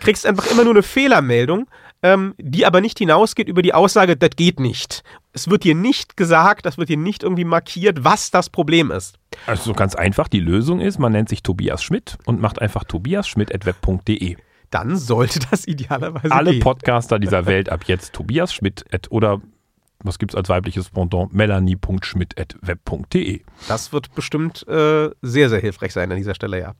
Kriegst 0.00 0.26
einfach 0.26 0.50
immer 0.50 0.64
nur 0.64 0.74
eine 0.74 0.82
Fehlermeldung, 0.82 1.68
ähm, 2.02 2.34
die 2.38 2.66
aber 2.66 2.80
nicht 2.80 2.98
hinausgeht 2.98 3.48
über 3.48 3.62
die 3.62 3.74
Aussage, 3.74 4.16
das 4.16 4.30
geht 4.36 4.60
nicht. 4.60 5.02
Es 5.32 5.48
wird 5.48 5.64
dir 5.64 5.74
nicht 5.74 6.16
gesagt, 6.16 6.66
das 6.66 6.78
wird 6.78 6.88
dir 6.88 6.96
nicht 6.96 7.22
irgendwie 7.22 7.44
markiert, 7.44 8.04
was 8.04 8.30
das 8.30 8.50
Problem 8.50 8.90
ist. 8.90 9.18
Also 9.46 9.64
so 9.64 9.72
ganz 9.72 9.94
einfach, 9.94 10.28
die 10.28 10.40
Lösung 10.40 10.80
ist, 10.80 10.98
man 10.98 11.12
nennt 11.12 11.28
sich 11.28 11.42
Tobias 11.42 11.82
Schmidt 11.82 12.18
und 12.26 12.40
macht 12.40 12.60
einfach 12.60 12.84
tobiasschmidt.web.de. 12.84 14.36
Dann 14.70 14.96
sollte 14.96 15.40
das 15.50 15.66
idealerweise 15.66 16.32
Alle 16.32 16.52
gehen. 16.52 16.60
Podcaster 16.60 17.18
dieser 17.18 17.46
Welt 17.46 17.68
ab 17.68 17.84
jetzt 17.86 18.12
Tobias 18.14 18.52
Schmidt 18.52 18.84
oder 19.10 19.40
was 20.04 20.18
gibt 20.18 20.32
es 20.32 20.36
als 20.36 20.48
weibliches 20.48 20.90
Pendant? 20.90 21.32
melanie.schmidt.web.de. 21.32 23.42
Das 23.68 23.92
wird 23.92 24.14
bestimmt 24.14 24.66
äh, 24.68 25.10
sehr, 25.22 25.48
sehr 25.48 25.60
hilfreich 25.60 25.92
sein 25.92 26.10
an 26.10 26.18
dieser 26.18 26.34
Stelle, 26.34 26.60
ja. 26.60 26.74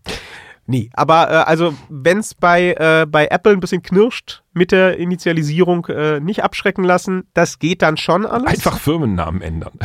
Nee, 0.65 0.91
aber 0.93 1.29
äh, 1.29 1.35
also 1.35 1.75
wenn 1.89 2.19
es 2.19 2.35
bei, 2.35 2.75
äh, 2.75 3.07
bei 3.07 3.27
Apple 3.27 3.53
ein 3.53 3.61
bisschen 3.61 3.83
knirscht 3.83 4.43
mit 4.53 4.71
der 4.71 4.97
Initialisierung, 4.97 5.87
äh, 5.87 6.21
nicht 6.21 6.45
abschrecken 6.45 6.85
lassen. 6.85 7.27
Das 7.35 7.59
geht 7.59 7.83
dann 7.83 7.97
schon 7.97 8.27
alles. 8.27 8.47
Einfach 8.47 8.79
Firmennamen 8.79 9.43
ändern. 9.43 9.73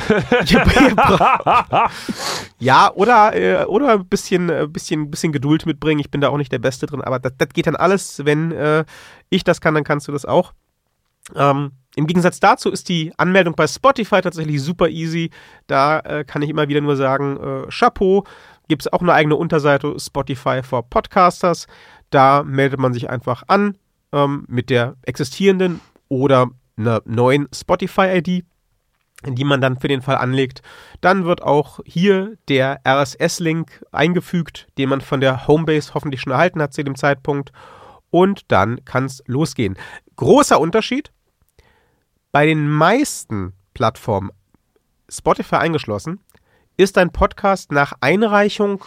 ja, 2.60 2.92
oder, 2.94 3.36
äh, 3.36 3.66
oder 3.66 3.94
ein 3.94 4.06
bisschen, 4.06 4.50
äh, 4.50 4.68
bisschen, 4.70 5.10
bisschen 5.10 5.32
Geduld 5.32 5.66
mitbringen. 5.66 6.00
Ich 6.00 6.12
bin 6.12 6.22
da 6.22 6.30
auch 6.30 6.38
nicht 6.38 6.52
der 6.52 6.60
Beste 6.60 6.86
drin, 6.86 7.02
aber 7.02 7.18
das, 7.18 7.34
das 7.38 7.50
geht 7.50 7.66
dann 7.66 7.76
alles. 7.76 8.24
Wenn 8.24 8.52
äh, 8.52 8.86
ich 9.30 9.44
das 9.44 9.62
kann, 9.62 9.74
dann 9.74 9.84
kannst 9.84 10.08
du 10.08 10.12
das 10.12 10.26
auch. 10.26 10.54
Ähm, 11.36 11.72
Im 11.98 12.06
Gegensatz 12.06 12.40
dazu 12.40 12.70
ist 12.70 12.90
die 12.90 13.12
Anmeldung 13.18 13.56
bei 13.56 13.66
Spotify 13.66 14.22
tatsächlich 14.22 14.62
super 14.62 14.88
easy. 14.88 15.32
Da 15.66 16.00
äh, 16.02 16.24
kann 16.24 16.44
ich 16.44 16.50
immer 16.52 16.68
wieder 16.68 16.80
nur 16.80 16.96
sagen, 16.96 17.38
äh, 17.38 17.72
Chapeau 17.72 18.24
gibt 18.68 18.84
es 18.84 18.94
auch 18.94 19.02
eine 19.02 19.14
eigene 19.14 19.36
Unterseite 19.36 20.00
Spotify 20.00 20.62
for 20.62 20.88
Podcasters. 20.88 21.66
Da 22.12 22.44
meldet 22.44 22.80
man 22.80 22.94
sich 22.94 23.10
einfach 23.10 23.42
an 23.48 23.80
ähm, 24.12 24.46
mit 24.48 24.70
der 24.70 24.96
existierenden 25.08 25.82
oder 26.08 26.52
einer 26.78 27.02
neuen 27.06 27.48
Spotify-ID, 27.52 28.46
die 29.26 29.44
man 29.44 29.60
dann 29.60 29.80
für 29.80 29.88
den 29.88 30.04
Fall 30.04 30.18
anlegt. 30.18 30.62
Dann 31.02 31.26
wird 31.26 31.42
auch 31.42 31.80
hier 31.84 32.38
der 32.48 32.80
RSS-Link 32.88 33.84
eingefügt, 33.92 34.68
den 34.78 34.90
man 34.90 35.02
von 35.02 35.20
der 35.20 35.48
Homebase 35.48 35.96
hoffentlich 35.96 36.22
schon 36.22 36.34
erhalten 36.34 36.62
hat 36.62 36.76
zu 36.76 36.84
dem 36.84 36.94
Zeitpunkt. 36.94 37.52
Und 38.12 38.52
dann 38.52 38.86
kann 38.86 39.06
es 39.06 39.24
losgehen. 39.26 39.78
Großer 40.16 40.60
Unterschied. 40.60 41.12
Bei 42.32 42.46
den 42.46 42.70
meisten 42.70 43.54
Plattformen, 43.74 44.32
Spotify 45.10 45.56
eingeschlossen, 45.56 46.20
ist 46.76 46.98
ein 46.98 47.12
Podcast 47.12 47.72
nach 47.72 47.94
Einreichung 48.02 48.84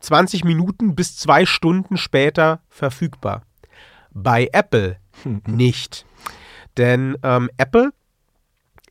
20 0.00 0.44
Minuten 0.44 0.94
bis 0.94 1.16
zwei 1.16 1.44
Stunden 1.44 1.96
später 1.96 2.60
verfügbar. 2.68 3.42
Bei 4.10 4.48
Apple 4.52 4.98
nicht. 5.46 6.06
Denn 6.76 7.18
ähm, 7.22 7.50
Apple 7.56 7.92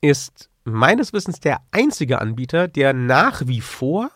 ist 0.02 0.50
meines 0.66 1.14
Wissens 1.14 1.40
der 1.40 1.62
einzige 1.72 2.20
Anbieter, 2.20 2.68
der 2.68 2.94
nach 2.94 3.48
wie 3.48 3.62
vor 3.62 4.12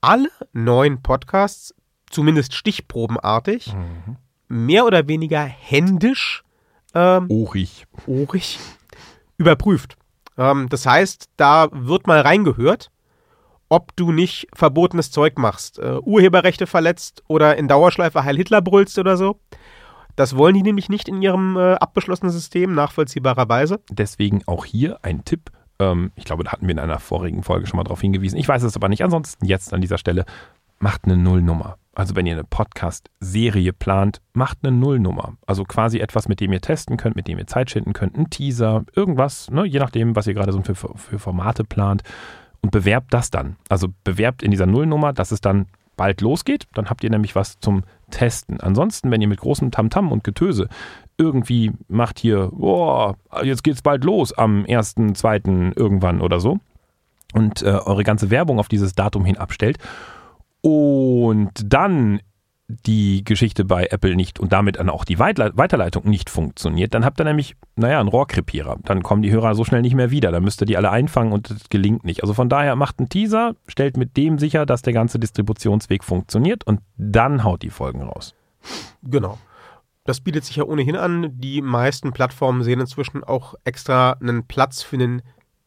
alle 0.00 0.30
neuen 0.52 1.02
Podcasts, 1.02 1.74
zumindest 2.08 2.54
stichprobenartig, 2.54 3.74
mhm. 3.74 4.16
mehr 4.48 4.86
oder 4.86 5.06
weniger 5.06 5.44
händisch 5.44 6.42
ähm, 6.94 7.26
ohrig. 7.28 7.86
ohrig 8.06 8.58
überprüft. 9.36 9.96
Ähm, 10.36 10.68
das 10.68 10.86
heißt, 10.86 11.28
da 11.36 11.68
wird 11.72 12.06
mal 12.06 12.20
reingehört, 12.20 12.90
ob 13.68 13.94
du 13.96 14.12
nicht 14.12 14.48
verbotenes 14.54 15.10
Zeug 15.10 15.38
machst, 15.38 15.78
äh, 15.78 15.98
Urheberrechte 16.02 16.66
verletzt 16.66 17.22
oder 17.28 17.56
in 17.56 17.68
Dauerschleife 17.68 18.24
Heil 18.24 18.36
Hitler 18.36 18.60
brüllst 18.60 18.98
oder 18.98 19.16
so. 19.16 19.40
Das 20.16 20.36
wollen 20.36 20.54
die 20.54 20.62
nämlich 20.62 20.88
nicht 20.88 21.08
in 21.08 21.22
ihrem 21.22 21.56
äh, 21.56 21.74
abgeschlossenen 21.74 22.32
System, 22.32 22.74
nachvollziehbarerweise. 22.74 23.80
Deswegen 23.90 24.42
auch 24.46 24.64
hier 24.64 24.98
ein 25.02 25.24
Tipp. 25.24 25.50
Ähm, 25.78 26.12
ich 26.16 26.24
glaube, 26.24 26.44
da 26.44 26.52
hatten 26.52 26.66
wir 26.66 26.72
in 26.72 26.78
einer 26.78 26.98
vorigen 26.98 27.42
Folge 27.42 27.66
schon 27.66 27.76
mal 27.78 27.84
darauf 27.84 28.00
hingewiesen. 28.00 28.38
Ich 28.38 28.48
weiß 28.48 28.62
es 28.64 28.76
aber 28.76 28.88
nicht. 28.88 29.04
Ansonsten 29.04 29.46
jetzt 29.46 29.72
an 29.72 29.80
dieser 29.80 29.98
Stelle, 29.98 30.26
macht 30.80 31.04
eine 31.04 31.16
Nullnummer. 31.16 31.76
Also 32.00 32.16
wenn 32.16 32.24
ihr 32.24 32.32
eine 32.32 32.44
Podcast-Serie 32.44 33.74
plant, 33.74 34.22
macht 34.32 34.60
eine 34.62 34.74
Nullnummer. 34.74 35.34
Also 35.46 35.64
quasi 35.64 35.98
etwas, 35.98 36.28
mit 36.28 36.40
dem 36.40 36.50
ihr 36.50 36.62
testen 36.62 36.96
könnt, 36.96 37.14
mit 37.14 37.28
dem 37.28 37.38
ihr 37.38 37.46
Zeit 37.46 37.68
schinden 37.68 37.92
könnt, 37.92 38.16
ein 38.16 38.30
Teaser, 38.30 38.84
irgendwas, 38.96 39.50
ne, 39.50 39.66
je 39.66 39.80
nachdem, 39.80 40.16
was 40.16 40.26
ihr 40.26 40.32
gerade 40.32 40.50
so 40.50 40.62
für, 40.62 40.74
für 40.74 41.18
Formate 41.18 41.62
plant. 41.62 42.02
Und 42.62 42.70
bewerbt 42.70 43.12
das 43.12 43.30
dann. 43.30 43.56
Also 43.68 43.88
bewerbt 44.02 44.42
in 44.42 44.50
dieser 44.50 44.64
Nullnummer, 44.64 45.12
dass 45.12 45.30
es 45.30 45.42
dann 45.42 45.66
bald 45.98 46.22
losgeht. 46.22 46.68
Dann 46.72 46.88
habt 46.88 47.04
ihr 47.04 47.10
nämlich 47.10 47.34
was 47.34 47.60
zum 47.60 47.82
Testen. 48.10 48.60
Ansonsten, 48.60 49.10
wenn 49.10 49.20
ihr 49.20 49.28
mit 49.28 49.40
großem 49.40 49.70
Tamtam 49.70 50.06
-Tam 50.06 50.10
und 50.10 50.24
Getöse 50.24 50.68
irgendwie 51.18 51.72
macht 51.88 52.18
hier, 52.18 52.48
boah, 52.50 53.18
jetzt 53.42 53.62
geht's 53.62 53.82
bald 53.82 54.04
los 54.04 54.32
am 54.32 54.64
1.2. 54.64 55.76
irgendwann 55.76 56.22
oder 56.22 56.40
so 56.40 56.60
und 57.34 57.60
äh, 57.60 57.66
eure 57.66 58.04
ganze 58.04 58.30
Werbung 58.30 58.58
auf 58.58 58.68
dieses 58.68 58.94
Datum 58.94 59.26
hin 59.26 59.36
abstellt 59.36 59.76
und 60.62 61.50
dann 61.64 62.20
die 62.68 63.24
Geschichte 63.24 63.64
bei 63.64 63.86
Apple 63.86 64.14
nicht 64.14 64.38
und 64.38 64.52
damit 64.52 64.78
dann 64.78 64.90
auch 64.90 65.04
die 65.04 65.18
Weiterleitung 65.18 66.08
nicht 66.08 66.30
funktioniert, 66.30 66.94
dann 66.94 67.04
habt 67.04 67.20
ihr 67.20 67.24
nämlich, 67.24 67.56
naja, 67.74 67.98
einen 67.98 68.08
Rohrkrepierer. 68.08 68.78
Dann 68.84 69.02
kommen 69.02 69.22
die 69.22 69.32
Hörer 69.32 69.54
so 69.54 69.64
schnell 69.64 69.82
nicht 69.82 69.94
mehr 69.94 70.10
wieder. 70.10 70.30
Dann 70.30 70.44
müsst 70.44 70.62
ihr 70.62 70.66
die 70.66 70.76
alle 70.76 70.90
einfangen 70.90 71.32
und 71.32 71.50
das 71.50 71.68
gelingt 71.68 72.04
nicht. 72.04 72.22
Also 72.22 72.32
von 72.34 72.48
daher 72.48 72.76
macht 72.76 73.00
einen 73.00 73.08
Teaser, 73.08 73.56
stellt 73.66 73.96
mit 73.96 74.16
dem 74.16 74.38
sicher, 74.38 74.66
dass 74.66 74.82
der 74.82 74.92
ganze 74.92 75.18
Distributionsweg 75.18 76.04
funktioniert 76.04 76.64
und 76.64 76.80
dann 76.96 77.42
haut 77.42 77.62
die 77.62 77.70
Folgen 77.70 78.02
raus. 78.02 78.34
Genau. 79.02 79.38
Das 80.04 80.20
bietet 80.20 80.44
sich 80.44 80.56
ja 80.56 80.64
ohnehin 80.64 80.96
an. 80.96 81.40
Die 81.40 81.62
meisten 81.62 82.12
Plattformen 82.12 82.62
sehen 82.62 82.80
inzwischen 82.80 83.24
auch 83.24 83.54
extra 83.64 84.12
einen 84.12 84.46
Platz 84.46 84.82
für 84.82 84.96
einen 84.96 85.22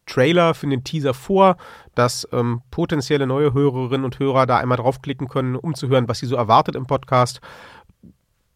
Trailer, 0.05 0.53
für 0.53 0.67
den 0.67 0.83
Teaser 0.83 1.13
vor, 1.13 1.57
dass 1.95 2.27
ähm, 2.31 2.61
potenzielle 2.71 3.27
neue 3.27 3.53
Hörerinnen 3.53 4.05
und 4.05 4.19
Hörer 4.19 4.45
da 4.45 4.57
einmal 4.57 4.77
draufklicken 4.77 5.27
können, 5.27 5.55
um 5.55 5.75
zu 5.75 5.87
hören, 5.87 6.07
was 6.07 6.19
sie 6.19 6.25
so 6.25 6.35
erwartet 6.35 6.75
im 6.75 6.85
Podcast. 6.85 7.41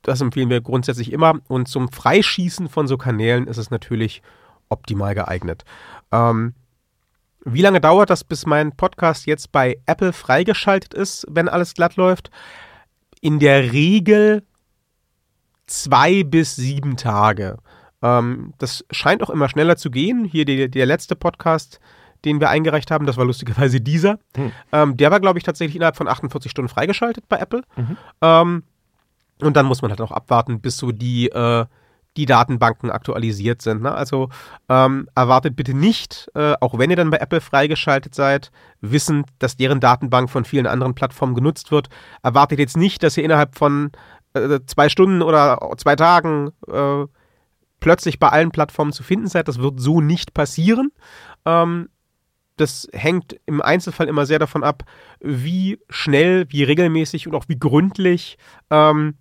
Das 0.01 0.21
empfehlen 0.21 0.49
wir 0.49 0.61
grundsätzlich 0.61 1.11
immer. 1.11 1.39
Und 1.47 1.67
zum 1.67 1.91
Freischießen 1.91 2.69
von 2.69 2.87
so 2.87 2.97
Kanälen 2.97 3.47
ist 3.47 3.57
es 3.57 3.71
natürlich 3.71 4.21
optimal 4.69 5.15
geeignet. 5.15 5.63
Ähm, 6.11 6.53
wie 7.43 7.61
lange 7.61 7.79
dauert 7.79 8.09
das, 8.09 8.23
bis 8.23 8.45
mein 8.45 8.75
Podcast 8.75 9.25
jetzt 9.25 9.51
bei 9.51 9.79
Apple 9.85 10.11
freigeschaltet 10.11 10.93
ist, 10.93 11.25
wenn 11.29 11.47
alles 11.47 11.73
glatt 11.73 11.95
läuft? 11.95 12.29
In 13.21 13.39
der 13.39 13.71
Regel 13.71 14.43
zwei 15.65 16.23
bis 16.23 16.55
sieben 16.55 16.97
Tage. 16.97 17.57
Ähm, 18.07 18.53
das 18.57 18.85
scheint 18.91 19.23
auch 19.23 19.29
immer 19.29 19.49
schneller 19.49 19.77
zu 19.77 19.91
gehen. 19.91 20.25
Hier 20.25 20.45
die, 20.45 20.69
der 20.69 20.85
letzte 20.85 21.15
Podcast, 21.15 21.79
den 22.25 22.39
wir 22.39 22.49
eingereicht 22.49 22.91
haben, 22.91 23.05
das 23.05 23.17
war 23.17 23.25
lustigerweise 23.25 23.81
dieser. 23.81 24.19
Hm. 24.35 24.51
Ähm, 24.71 24.97
der 24.97 25.11
war, 25.11 25.19
glaube 25.19 25.39
ich, 25.39 25.43
tatsächlich 25.43 25.75
innerhalb 25.75 25.97
von 25.97 26.07
48 26.07 26.51
Stunden 26.51 26.69
freigeschaltet 26.69 27.25
bei 27.29 27.37
Apple. 27.37 27.63
Mhm. 27.75 27.97
Ähm, 28.21 28.63
und 29.41 29.55
dann 29.55 29.65
muss 29.65 29.81
man 29.81 29.91
halt 29.91 30.01
auch 30.01 30.11
abwarten, 30.11 30.61
bis 30.61 30.77
so 30.77 30.91
die, 30.91 31.29
äh, 31.29 31.65
die 32.15 32.25
Datenbanken 32.25 32.89
aktualisiert 32.89 33.61
sind. 33.61 33.83
Ne? 33.83 33.91
Also 33.91 34.29
ähm, 34.67 35.07
erwartet 35.13 35.55
bitte 35.55 35.75
nicht, 35.75 36.31
äh, 36.33 36.55
auch 36.59 36.77
wenn 36.79 36.89
ihr 36.89 36.95
dann 36.95 37.11
bei 37.11 37.17
Apple 37.17 37.41
freigeschaltet 37.41 38.15
seid, 38.15 38.51
wissend, 38.81 39.27
dass 39.37 39.57
deren 39.57 39.79
Datenbank 39.79 40.31
von 40.31 40.43
vielen 40.43 40.65
anderen 40.65 40.95
Plattformen 40.95 41.35
genutzt 41.35 41.71
wird, 41.71 41.89
erwartet 42.23 42.57
jetzt 42.57 42.77
nicht, 42.77 43.03
dass 43.03 43.17
ihr 43.17 43.23
innerhalb 43.23 43.55
von 43.55 43.91
äh, 44.33 44.59
zwei 44.65 44.89
Stunden 44.89 45.21
oder 45.21 45.59
zwei 45.77 45.95
Tagen 45.95 46.49
äh, 46.67 47.05
plötzlich 47.79 48.19
bei 48.19 48.29
allen 48.29 48.51
Plattformen 48.51 48.91
zu 48.91 49.03
finden 49.03 49.27
seid. 49.27 49.47
Das 49.47 49.59
wird 49.59 49.79
so 49.79 50.01
nicht 50.01 50.33
passieren. 50.33 50.91
Ähm, 51.45 51.89
das 52.57 52.87
hängt 52.91 53.39
im 53.45 53.61
Einzelfall 53.61 54.07
immer 54.07 54.25
sehr 54.25 54.39
davon 54.39 54.63
ab, 54.63 54.83
wie 55.19 55.79
schnell, 55.89 56.47
wie 56.49 56.63
regelmäßig 56.63 57.27
und 57.27 57.35
auch 57.35 57.45
wie 57.47 57.59
gründlich 57.59 58.37
ähm, 58.71 59.15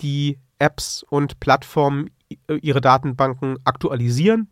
die 0.00 0.38
Apps 0.58 1.04
und 1.08 1.40
Plattformen 1.40 2.10
ihre 2.48 2.80
Datenbanken 2.80 3.58
aktualisieren. 3.64 4.48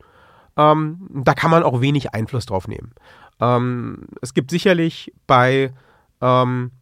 Ähm, 0.57 1.09
da 1.11 1.35
kann 1.35 1.53
man 1.53 1.63
auch 1.63 1.81
wenig 1.81 2.13
Einfluss 2.13 2.47
drauf 2.47 2.67
nehmen. 2.67 2.93
Ähm, 3.41 4.09
es 4.21 4.35
gibt 4.35 4.51
sicherlich 4.51 5.13
bei, 5.29 5.73
ähm, 6.21 6.73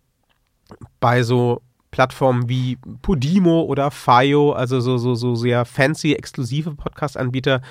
bei 1.00 1.22
so 1.22 1.60
Plattformen 1.96 2.46
wie 2.46 2.76
Podimo 3.00 3.62
oder 3.62 3.90
Fio, 3.90 4.52
also 4.52 4.80
so, 4.80 4.98
so, 4.98 5.14
so 5.14 5.34
sehr 5.34 5.64
fancy, 5.64 6.12
exklusive 6.12 6.74
Podcast-Anbieter, 6.74 7.62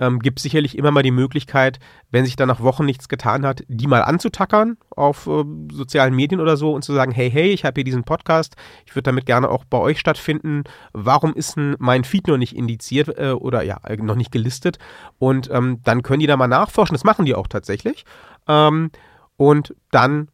ähm, 0.00 0.18
gibt 0.20 0.38
sicherlich 0.38 0.78
immer 0.78 0.90
mal 0.92 1.02
die 1.02 1.10
Möglichkeit, 1.10 1.78
wenn 2.10 2.24
sich 2.24 2.36
da 2.36 2.46
nach 2.46 2.60
Wochen 2.60 2.86
nichts 2.86 3.10
getan 3.10 3.44
hat, 3.44 3.64
die 3.68 3.86
mal 3.86 4.00
anzutackern 4.00 4.78
auf 4.88 5.26
äh, 5.26 5.44
sozialen 5.70 6.16
Medien 6.16 6.40
oder 6.40 6.56
so 6.56 6.72
und 6.72 6.84
zu 6.84 6.94
sagen, 6.94 7.12
hey, 7.12 7.30
hey, 7.30 7.50
ich 7.50 7.66
habe 7.66 7.74
hier 7.74 7.84
diesen 7.84 8.04
Podcast, 8.04 8.56
ich 8.86 8.94
würde 8.94 9.10
damit 9.10 9.26
gerne 9.26 9.50
auch 9.50 9.66
bei 9.66 9.76
euch 9.76 10.00
stattfinden. 10.00 10.64
Warum 10.94 11.34
ist 11.34 11.56
denn 11.56 11.76
mein 11.78 12.04
Feed 12.04 12.28
noch 12.28 12.38
nicht 12.38 12.56
indiziert 12.56 13.18
äh, 13.18 13.32
oder 13.32 13.62
ja, 13.62 13.78
noch 13.98 14.16
nicht 14.16 14.32
gelistet? 14.32 14.78
Und 15.18 15.50
ähm, 15.52 15.80
dann 15.84 16.02
können 16.02 16.20
die 16.20 16.26
da 16.26 16.38
mal 16.38 16.48
nachforschen, 16.48 16.94
das 16.94 17.04
machen 17.04 17.26
die 17.26 17.34
auch 17.34 17.46
tatsächlich. 17.46 18.06
Ähm, 18.48 18.90
und 19.36 19.74
dann 19.90 20.28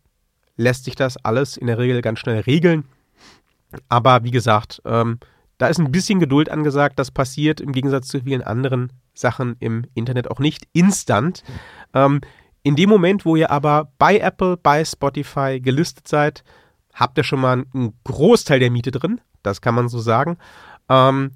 lässt 0.57 0.85
sich 0.85 0.95
das 0.95 1.17
alles 1.25 1.57
in 1.57 1.67
der 1.67 1.79
Regel 1.79 2.03
ganz 2.03 2.21
schnell 2.21 2.39
regeln. 2.39 2.85
Aber 3.89 4.25
wie 4.25 4.31
gesagt, 4.31 4.83
ähm, 4.85 5.19
da 5.59 5.69
ist 5.69 5.79
ein 5.79 5.93
bisschen 5.93 6.21
Geduld 6.21 6.51
angesagt. 6.51 6.99
Das 6.99 7.11
passiert 7.11 7.61
im 7.61 7.73
Gegensatz 7.73 8.09
zu 8.09 8.21
vielen 8.21 8.43
anderen 8.43 8.93
Sachen 9.15 9.57
im 9.61 9.85
Internet 9.95 10.31
auch 10.31 10.39
nicht 10.39 10.67
instant. 10.73 11.45
Ähm, 11.95 12.21
in 12.63 12.77
dem 12.77 12.89
Moment, 12.89 13.25
wo 13.25 13.37
ihr 13.37 13.51
aber 13.51 13.93
bei 13.99 14.19
Apple, 14.19 14.57
bei 14.57 14.85
Spotify 14.85 15.61
gelistet 15.61 16.09
seid, 16.09 16.45
habt 16.95 17.19
ihr 17.19 17.25
schon 17.25 17.41
mal 17.41 17.65
einen 17.75 17.95
Großteil 18.05 18.61
der 18.61 18.71
Miete 18.71 18.91
drin. 18.91 19.21
Das 19.43 19.61
kann 19.61 19.75
man 19.75 19.89
so 19.89 19.99
sagen. 19.99 20.37
Ähm, 20.89 21.33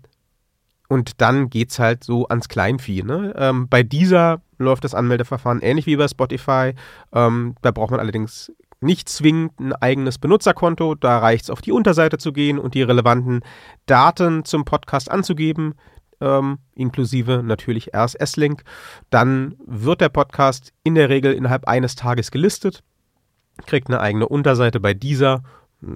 und 0.88 1.20
dann 1.20 1.50
geht 1.50 1.70
es 1.70 1.78
halt 1.78 2.04
so 2.04 2.28
ans 2.28 2.48
Kleinvieh. 2.48 3.02
Ne? 3.02 3.34
Ähm, 3.36 3.68
bei 3.68 3.82
dieser 3.82 4.40
läuft 4.58 4.84
das 4.84 4.94
Anmeldeverfahren 4.94 5.60
ähnlich 5.60 5.86
wie 5.86 5.96
bei 5.96 6.06
Spotify. 6.08 6.74
Ähm, 7.12 7.56
da 7.62 7.72
braucht 7.72 7.90
man 7.90 8.00
allerdings 8.00 8.52
nicht 8.86 9.08
zwingend 9.08 9.60
ein 9.60 9.72
eigenes 9.74 10.18
Benutzerkonto. 10.18 10.94
Da 10.94 11.18
reicht 11.18 11.44
es, 11.44 11.50
auf 11.50 11.60
die 11.60 11.72
Unterseite 11.72 12.18
zu 12.18 12.32
gehen 12.32 12.58
und 12.58 12.74
die 12.74 12.82
relevanten 12.82 13.42
Daten 13.84 14.44
zum 14.44 14.64
Podcast 14.64 15.10
anzugeben, 15.10 15.74
ähm, 16.20 16.58
inklusive 16.74 17.42
natürlich 17.42 17.94
RSS-Link. 17.94 18.64
Dann 19.10 19.56
wird 19.66 20.00
der 20.00 20.08
Podcast 20.08 20.72
in 20.82 20.94
der 20.94 21.10
Regel 21.10 21.34
innerhalb 21.34 21.68
eines 21.68 21.94
Tages 21.94 22.30
gelistet, 22.30 22.82
kriegt 23.66 23.88
eine 23.88 24.00
eigene 24.00 24.28
Unterseite 24.28 24.80
bei 24.80 24.94
dieser. 24.94 25.42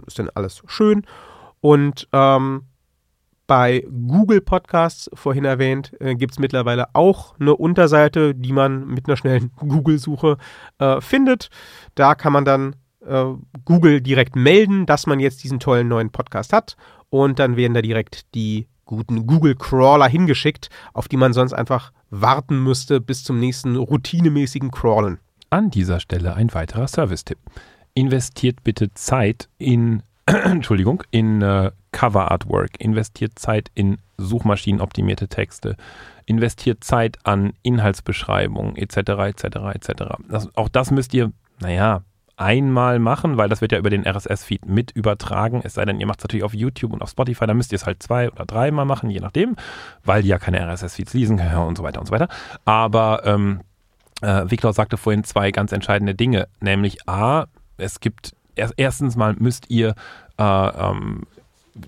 Ist 0.07 0.19
dann 0.19 0.29
alles 0.35 0.63
schön. 0.67 1.07
Und 1.61 2.09
ähm, 2.13 2.65
bei 3.51 3.85
Google 3.91 4.41
Podcasts, 4.41 5.11
vorhin 5.13 5.45
erwähnt, 5.45 5.93
äh, 5.99 6.15
gibt 6.15 6.35
es 6.35 6.39
mittlerweile 6.39 6.95
auch 6.95 7.35
eine 7.41 7.57
Unterseite, 7.57 8.33
die 8.33 8.53
man 8.53 8.87
mit 8.87 9.09
einer 9.09 9.17
schnellen 9.17 9.51
Google-Suche 9.57 10.37
äh, 10.79 11.01
findet. 11.01 11.51
Da 11.97 12.15
kann 12.15 12.33
man 12.33 12.45
dann 12.45 12.77
äh, 13.05 13.25
Google 13.65 14.03
direkt 14.03 14.37
melden, 14.37 14.87
dass 14.87 15.09
man 15.09 15.19
jetzt 15.19 15.43
diesen 15.43 15.59
tollen 15.59 15.89
neuen 15.89 16.11
Podcast 16.11 16.53
hat. 16.53 16.77
Und 17.09 17.41
dann 17.41 17.57
werden 17.57 17.75
da 17.75 17.83
direkt 17.83 18.33
die 18.37 18.69
guten 18.85 19.27
Google-Crawler 19.27 20.07
hingeschickt, 20.07 20.71
auf 20.93 21.09
die 21.09 21.17
man 21.17 21.33
sonst 21.33 21.53
einfach 21.53 21.91
warten 22.09 22.63
müsste 22.63 23.01
bis 23.01 23.25
zum 23.25 23.41
nächsten 23.41 23.75
routinemäßigen 23.75 24.71
Crawlen. 24.71 25.19
An 25.51 25.71
dieser 25.71 25.99
Stelle 25.99 26.35
ein 26.35 26.55
weiterer 26.55 26.87
Service-Tipp. 26.87 27.39
Investiert 27.95 28.63
bitte 28.63 28.95
Zeit 28.95 29.49
in 29.59 30.05
Entschuldigung, 30.45 31.03
in 31.11 31.43
äh, 31.43 31.73
Cover 31.93 32.31
Artwork, 32.31 32.81
investiert 32.81 33.39
Zeit 33.39 33.71
in 33.75 33.99
suchmaschinenoptimierte 34.17 35.29
Texte, 35.29 35.77
investiert 36.27 36.85
Zeit 36.85 37.19
an 37.25 37.53
Inhaltsbeschreibungen 37.63 38.77
etc. 38.77 38.97
etc. 38.97 39.45
etc. 39.75 39.91
Das, 40.29 40.57
auch 40.57 40.69
das 40.69 40.91
müsst 40.91 41.15
ihr, 41.15 41.33
naja, 41.61 42.03
einmal 42.37 42.99
machen, 42.99 43.37
weil 43.37 43.49
das 43.49 43.61
wird 43.61 43.73
ja 43.73 43.79
über 43.79 43.91
den 43.91 44.07
RSS-Feed 44.07 44.67
mit 44.67 44.93
übertragen. 44.93 45.61
Es 45.63 45.75
sei 45.75 45.85
denn, 45.85 46.01
ihr 46.01 46.07
macht 46.07 46.21
es 46.21 46.25
natürlich 46.25 46.45
auf 46.45 46.55
YouTube 46.55 46.93
und 46.93 47.03
auf 47.03 47.11
Spotify, 47.11 47.47
dann 47.47 47.57
müsst 47.57 47.73
ihr 47.73 47.77
es 47.77 47.87
halt 47.87 48.03
zwei 48.03 48.31
oder 48.31 48.47
dreimal 48.47 48.87
machen, 48.87 49.11
je 49.11 49.21
nachdem, 49.21 49.57
weil 50.05 50.23
die 50.23 50.29
ja 50.29 50.39
keine 50.39 50.61
RSS-Feeds 50.61 51.13
lesen 51.13 51.37
können 51.37 51.57
und 51.57 51.77
so 51.77 51.83
weiter 51.83 52.01
und 52.01 52.07
so 52.07 52.13
weiter. 52.13 52.29
Aber 52.65 53.27
ähm, 53.27 53.61
äh, 54.23 54.51
Victor 54.51 54.73
sagte 54.73 54.97
vorhin 54.97 55.25
zwei 55.25 55.51
ganz 55.51 55.73
entscheidende 55.73 56.15
Dinge, 56.15 56.49
nämlich 56.61 57.07
A, 57.09 57.47
es 57.77 58.01
gibt 58.01 58.33
erstens 58.77 59.17
mal 59.17 59.35
müsst 59.39 59.71
ihr 59.71 59.95
äh, 60.39 60.43
ähm, 60.43 61.27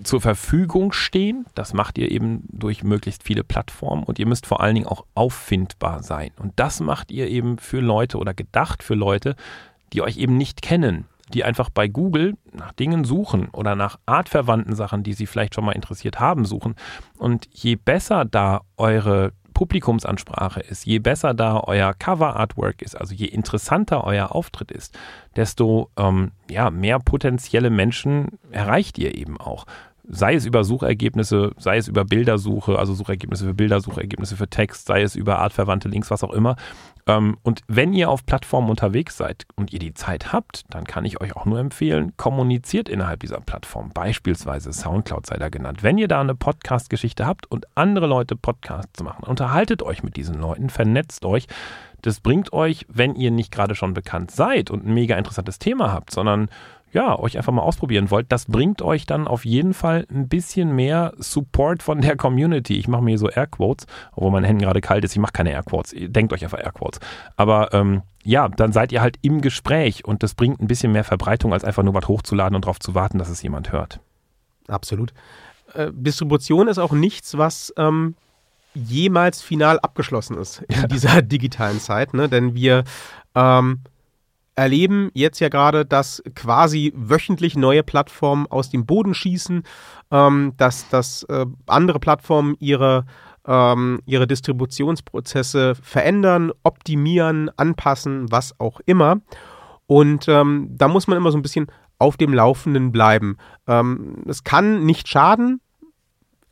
zur 0.04 0.20
Verfügung 0.20 0.92
stehen. 0.92 1.46
Das 1.54 1.74
macht 1.74 1.98
ihr 1.98 2.10
eben 2.10 2.44
durch 2.48 2.82
möglichst 2.82 3.22
viele 3.22 3.44
Plattformen 3.44 4.04
und 4.04 4.18
ihr 4.18 4.26
müsst 4.26 4.46
vor 4.46 4.60
allen 4.60 4.74
Dingen 4.74 4.86
auch 4.86 5.04
auffindbar 5.14 6.02
sein. 6.02 6.30
Und 6.38 6.52
das 6.56 6.80
macht 6.80 7.10
ihr 7.10 7.28
eben 7.28 7.58
für 7.58 7.80
Leute 7.80 8.18
oder 8.18 8.34
gedacht 8.34 8.82
für 8.82 8.94
Leute, 8.94 9.36
die 9.92 10.02
euch 10.02 10.16
eben 10.16 10.36
nicht 10.36 10.62
kennen, 10.62 11.06
die 11.34 11.44
einfach 11.44 11.70
bei 11.70 11.88
Google 11.88 12.36
nach 12.52 12.72
Dingen 12.72 13.04
suchen 13.04 13.48
oder 13.48 13.74
nach 13.74 13.98
artverwandten 14.06 14.74
Sachen, 14.74 15.02
die 15.02 15.14
sie 15.14 15.26
vielleicht 15.26 15.54
schon 15.54 15.64
mal 15.64 15.72
interessiert 15.72 16.20
haben, 16.20 16.44
suchen. 16.44 16.74
Und 17.18 17.48
je 17.52 17.76
besser 17.76 18.24
da 18.24 18.62
eure 18.76 19.32
Publikumsansprache 19.52 20.60
ist, 20.60 20.84
je 20.86 20.98
besser 20.98 21.34
da 21.34 21.62
euer 21.64 21.94
Cover-Artwork 21.94 22.82
ist, 22.82 22.94
also 22.94 23.14
je 23.14 23.26
interessanter 23.26 24.04
euer 24.04 24.34
Auftritt 24.34 24.70
ist, 24.70 24.98
desto 25.36 25.90
ähm, 25.96 26.32
ja, 26.50 26.70
mehr 26.70 26.98
potenzielle 26.98 27.70
Menschen 27.70 28.38
erreicht 28.50 28.98
ihr 28.98 29.14
eben 29.14 29.38
auch. 29.38 29.66
Sei 30.04 30.34
es 30.34 30.46
über 30.46 30.64
Suchergebnisse, 30.64 31.52
sei 31.58 31.76
es 31.76 31.88
über 31.88 32.04
Bildersuche, 32.04 32.78
also 32.78 32.92
Suchergebnisse 32.92 33.46
für 33.46 33.54
Bilder, 33.54 33.80
Suchergebnisse 33.80 34.36
für 34.36 34.48
Text, 34.48 34.86
sei 34.86 35.02
es 35.02 35.14
über 35.14 35.38
artverwandte 35.38 35.88
Links, 35.88 36.10
was 36.10 36.24
auch 36.24 36.32
immer. 36.32 36.56
Ähm, 37.06 37.36
und 37.42 37.60
wenn 37.68 37.92
ihr 37.92 38.10
auf 38.10 38.26
Plattformen 38.26 38.70
unterwegs 38.70 39.16
seid 39.16 39.46
und 39.56 39.72
ihr 39.72 39.78
die 39.78 39.94
Zeit 39.94 40.32
habt, 40.32 40.64
dann 40.70 40.84
kann 40.84 41.04
ich 41.04 41.20
euch 41.20 41.36
auch 41.36 41.46
nur 41.46 41.58
empfehlen, 41.58 42.12
kommuniziert 42.16 42.88
innerhalb 42.88 43.20
dieser 43.20 43.40
Plattform. 43.40 43.90
Beispielsweise 43.90 44.72
Soundcloud 44.72 45.26
sei 45.26 45.36
da 45.36 45.48
genannt. 45.48 45.82
Wenn 45.82 45.98
ihr 45.98 46.08
da 46.08 46.20
eine 46.20 46.34
Podcast-Geschichte 46.34 47.26
habt 47.26 47.46
und 47.50 47.66
andere 47.76 48.06
Leute 48.06 48.36
Podcasts 48.36 49.02
machen, 49.02 49.24
unterhaltet 49.24 49.82
euch 49.82 50.02
mit 50.02 50.16
diesen 50.16 50.40
Leuten, 50.40 50.70
vernetzt 50.70 51.24
euch. 51.24 51.46
Das 52.02 52.18
bringt 52.20 52.52
euch, 52.52 52.86
wenn 52.88 53.14
ihr 53.14 53.30
nicht 53.30 53.52
gerade 53.52 53.76
schon 53.76 53.94
bekannt 53.94 54.32
seid 54.32 54.70
und 54.70 54.84
ein 54.84 54.94
mega 54.94 55.16
interessantes 55.16 55.60
Thema 55.60 55.92
habt, 55.92 56.10
sondern 56.10 56.48
ja, 56.92 57.18
euch 57.18 57.36
einfach 57.36 57.52
mal 57.52 57.62
ausprobieren 57.62 58.10
wollt, 58.10 58.30
das 58.30 58.44
bringt 58.46 58.82
euch 58.82 59.06
dann 59.06 59.26
auf 59.26 59.44
jeden 59.44 59.74
Fall 59.74 60.06
ein 60.10 60.28
bisschen 60.28 60.74
mehr 60.74 61.14
Support 61.16 61.82
von 61.82 62.00
der 62.00 62.16
Community. 62.16 62.78
Ich 62.78 62.88
mache 62.88 63.02
mir 63.02 63.10
hier 63.10 63.18
so 63.18 63.30
Airquotes, 63.30 63.86
obwohl 64.12 64.30
mein 64.30 64.44
Händen 64.44 64.62
gerade 64.62 64.80
kalt 64.80 65.04
ist. 65.04 65.12
Ich 65.12 65.18
mache 65.18 65.32
keine 65.32 65.52
Airquotes. 65.52 65.94
Denkt 65.96 66.32
euch 66.32 66.44
einfach 66.44 66.62
Airquotes. 66.62 67.00
Aber 67.36 67.72
ähm, 67.72 68.02
ja, 68.24 68.48
dann 68.48 68.72
seid 68.72 68.92
ihr 68.92 69.00
halt 69.00 69.16
im 69.22 69.40
Gespräch 69.40 70.04
und 70.04 70.22
das 70.22 70.34
bringt 70.34 70.60
ein 70.60 70.66
bisschen 70.66 70.92
mehr 70.92 71.04
Verbreitung, 71.04 71.52
als 71.52 71.64
einfach 71.64 71.82
nur 71.82 71.94
was 71.94 72.08
hochzuladen 72.08 72.54
und 72.54 72.64
darauf 72.64 72.78
zu 72.78 72.94
warten, 72.94 73.18
dass 73.18 73.28
es 73.28 73.42
jemand 73.42 73.72
hört. 73.72 74.00
Absolut. 74.68 75.12
Äh, 75.74 75.90
Distribution 75.92 76.68
ist 76.68 76.78
auch 76.78 76.92
nichts, 76.92 77.38
was 77.38 77.72
ähm, 77.76 78.14
jemals 78.74 79.42
final 79.42 79.80
abgeschlossen 79.80 80.36
ist 80.36 80.62
in 80.68 80.88
dieser 80.88 81.22
digitalen 81.22 81.80
Zeit, 81.80 82.14
ne? 82.14 82.28
denn 82.28 82.54
wir 82.54 82.84
ähm, 83.34 83.80
erleben 84.54 85.10
jetzt 85.14 85.40
ja 85.40 85.48
gerade, 85.48 85.84
dass 85.84 86.22
quasi 86.34 86.92
wöchentlich 86.94 87.56
neue 87.56 87.82
Plattformen 87.82 88.46
aus 88.46 88.70
dem 88.70 88.86
Boden 88.86 89.14
schießen, 89.14 89.62
ähm, 90.10 90.52
dass, 90.56 90.88
dass 90.88 91.22
äh, 91.24 91.46
andere 91.66 91.98
Plattformen 91.98 92.56
ihre, 92.58 93.06
ähm, 93.46 94.00
ihre 94.04 94.26
Distributionsprozesse 94.26 95.74
verändern, 95.74 96.52
optimieren, 96.62 97.50
anpassen, 97.56 98.30
was 98.30 98.58
auch 98.60 98.80
immer. 98.84 99.20
Und 99.86 100.28
ähm, 100.28 100.68
da 100.70 100.88
muss 100.88 101.06
man 101.06 101.16
immer 101.16 101.32
so 101.32 101.38
ein 101.38 101.42
bisschen 101.42 101.66
auf 101.98 102.16
dem 102.16 102.34
Laufenden 102.34 102.92
bleiben. 102.92 103.36
Ähm, 103.66 104.22
es 104.26 104.44
kann 104.44 104.84
nicht 104.84 105.08
schaden, 105.08 105.60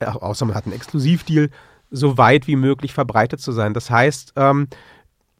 außer 0.00 0.46
man 0.46 0.54
hat 0.54 0.64
einen 0.64 0.74
Exklusivdeal, 0.74 1.50
so 1.90 2.16
weit 2.16 2.46
wie 2.46 2.56
möglich 2.56 2.94
verbreitet 2.94 3.40
zu 3.40 3.52
sein. 3.52 3.74
Das 3.74 3.90
heißt, 3.90 4.34
ähm, 4.36 4.68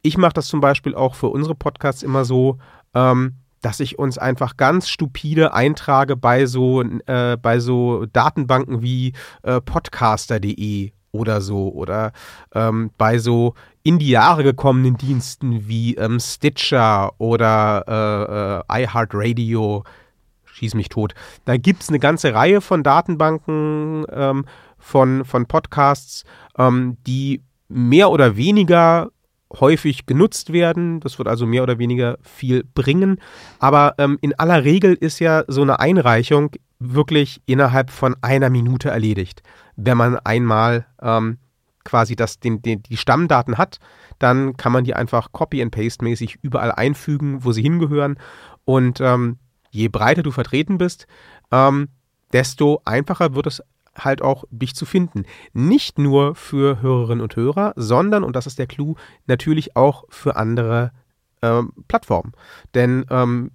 ich 0.03 0.17
mache 0.17 0.33
das 0.35 0.47
zum 0.47 0.61
Beispiel 0.61 0.95
auch 0.95 1.15
für 1.15 1.29
unsere 1.29 1.55
Podcasts 1.55 2.03
immer 2.03 2.25
so, 2.25 2.59
ähm, 2.95 3.35
dass 3.61 3.81
ich 3.81 3.99
uns 3.99 4.17
einfach 4.17 4.57
ganz 4.57 4.89
stupide 4.89 5.53
eintrage 5.53 6.17
bei 6.17 6.47
so, 6.47 6.83
äh, 6.83 7.37
bei 7.41 7.61
so 7.61 8.07
Datenbanken 8.07 8.83
wie 8.83 9.13
äh, 9.43 9.61
podcaster.de 9.61 10.93
oder 11.13 11.41
so 11.41 11.71
oder 11.71 12.13
ähm, 12.55 12.91
bei 12.97 13.19
so 13.19 13.55
in 13.83 13.99
die 13.99 14.11
Jahre 14.11 14.45
gekommenen 14.45 14.97
Diensten 14.97 15.69
wie 15.69 15.95
ähm, 15.97 16.21
Stitcher 16.21 17.13
oder 17.19 18.63
äh, 18.69 18.77
äh 18.77 18.85
iHeartRadio, 18.85 19.85
schieß 20.45 20.75
mich 20.75 20.89
tot. 20.89 21.15
Da 21.45 21.57
gibt 21.57 21.83
es 21.83 21.89
eine 21.89 21.99
ganze 21.99 22.33
Reihe 22.33 22.61
von 22.61 22.83
Datenbanken 22.83 24.07
ähm, 24.13 24.45
von, 24.79 25.25
von 25.25 25.47
Podcasts, 25.47 26.25
ähm, 26.57 26.97
die 27.07 27.43
mehr 27.69 28.11
oder 28.11 28.37
weniger 28.37 29.11
häufig 29.53 30.07
genutzt 30.07 30.53
werden. 30.53 31.01
Das 31.01 31.19
wird 31.19 31.29
also 31.29 31.47
mehr 31.47 31.63
oder 31.63 31.79
weniger 31.79 32.19
viel 32.23 32.65
bringen. 32.65 33.21
Aber 33.59 33.95
ähm, 33.99 34.19
in 34.21 34.39
aller 34.39 34.65
Regel 34.65 34.95
ist 34.95 35.19
ja 35.19 35.45
so 35.49 35.63
eine 35.63 35.81
Einreichung 35.81 36.53
wirklich 36.79 37.43
innerhalb 37.47 37.91
von 37.91 38.17
einer 38.23 38.51
Minute 38.51 38.91
erledigt. 38.91 39.43
Wenn 39.77 39.97
man 39.97 40.19
einmal 40.19 40.87
ähm, 41.03 41.39
quasi 41.85 42.17
das, 42.17 42.39
den, 42.39 42.63
den, 42.63 42.83
die 42.83 42.97
Stammdaten 42.97 43.59
hat, 43.59 43.79
dann 44.19 44.57
kann 44.57 44.73
man 44.73 44.85
die 44.85 44.95
einfach 44.95 45.33
Copy 45.33 45.63
and 45.63 45.73
Paste 45.73 46.05
mäßig 46.05 46.39
überall 46.43 46.73
einfügen, 46.73 47.45
wo 47.45 47.53
sie 47.53 47.63
hingehören. 47.63 48.19
Und 48.65 49.01
ähm, 49.01 49.39
je 49.71 49.89
breiter 49.89 50.23
du 50.23 50.31
vertreten 50.31 50.79
bist, 50.79 51.07
ähm, 51.51 51.89
desto 52.33 52.81
einfacher 52.85 53.35
wird 53.35 53.47
es 53.47 53.63
halt 53.97 54.23
auch 54.23 54.45
dich 54.51 54.75
zu 54.75 54.87
finden. 54.87 55.25
Nicht 55.53 55.99
nur 55.99 56.35
für 56.35 56.81
Hörerinnen 56.81 57.23
und 57.23 57.37
Hörer, 57.37 57.73
sondern, 57.77 58.25
und 58.25 58.37
das 58.37 58.47
ist 58.47 58.59
der 58.59 58.67
Clou, 58.67 58.95
natürlich 59.27 59.77
auch 59.77 60.05
für 60.09 60.37
andere 60.37 60.93
ähm, 61.43 61.73
Plattformen. 61.89 62.33
Denn 62.75 63.05
ähm, 63.11 63.51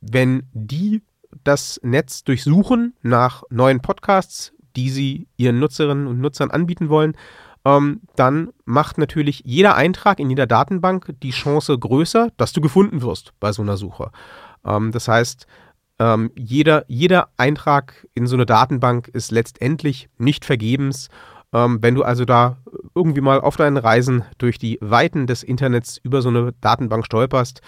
wenn 0.00 0.44
die 0.52 1.02
das 1.44 1.80
Netz 1.82 2.24
durchsuchen 2.24 2.94
nach 3.02 3.42
neuen 3.50 3.80
Podcasts, 3.80 4.52
die 4.76 4.90
sie 4.90 5.28
ihren 5.36 5.58
Nutzerinnen 5.58 6.06
und 6.06 6.20
Nutzern 6.20 6.50
anbieten 6.50 6.88
wollen, 6.88 7.16
ähm, 7.64 8.00
dann 8.16 8.52
macht 8.64 8.98
natürlich 8.98 9.42
jeder 9.44 9.74
Eintrag 9.74 10.18
in 10.18 10.30
jeder 10.30 10.46
Datenbank 10.46 11.14
die 11.22 11.30
Chance 11.30 11.78
größer, 11.78 12.30
dass 12.36 12.52
du 12.52 12.60
gefunden 12.60 13.02
wirst 13.02 13.32
bei 13.38 13.52
so 13.52 13.62
einer 13.62 13.76
Suche. 13.76 14.10
Ähm, 14.64 14.92
das 14.92 15.08
heißt, 15.08 15.46
ähm, 16.00 16.32
jeder, 16.34 16.84
jeder 16.88 17.28
Eintrag 17.36 18.08
in 18.14 18.26
so 18.26 18.34
eine 18.34 18.46
Datenbank 18.46 19.08
ist 19.08 19.30
letztendlich 19.30 20.08
nicht 20.18 20.46
vergebens. 20.46 21.10
Ähm, 21.52 21.78
wenn 21.82 21.94
du 21.94 22.02
also 22.02 22.24
da 22.24 22.56
irgendwie 22.94 23.20
mal 23.20 23.40
auf 23.40 23.56
deinen 23.56 23.76
Reisen 23.76 24.24
durch 24.38 24.58
die 24.58 24.78
Weiten 24.80 25.26
des 25.26 25.42
Internets 25.42 25.98
über 25.98 26.22
so 26.22 26.30
eine 26.30 26.54
Datenbank 26.60 27.04
stolperst, 27.04 27.60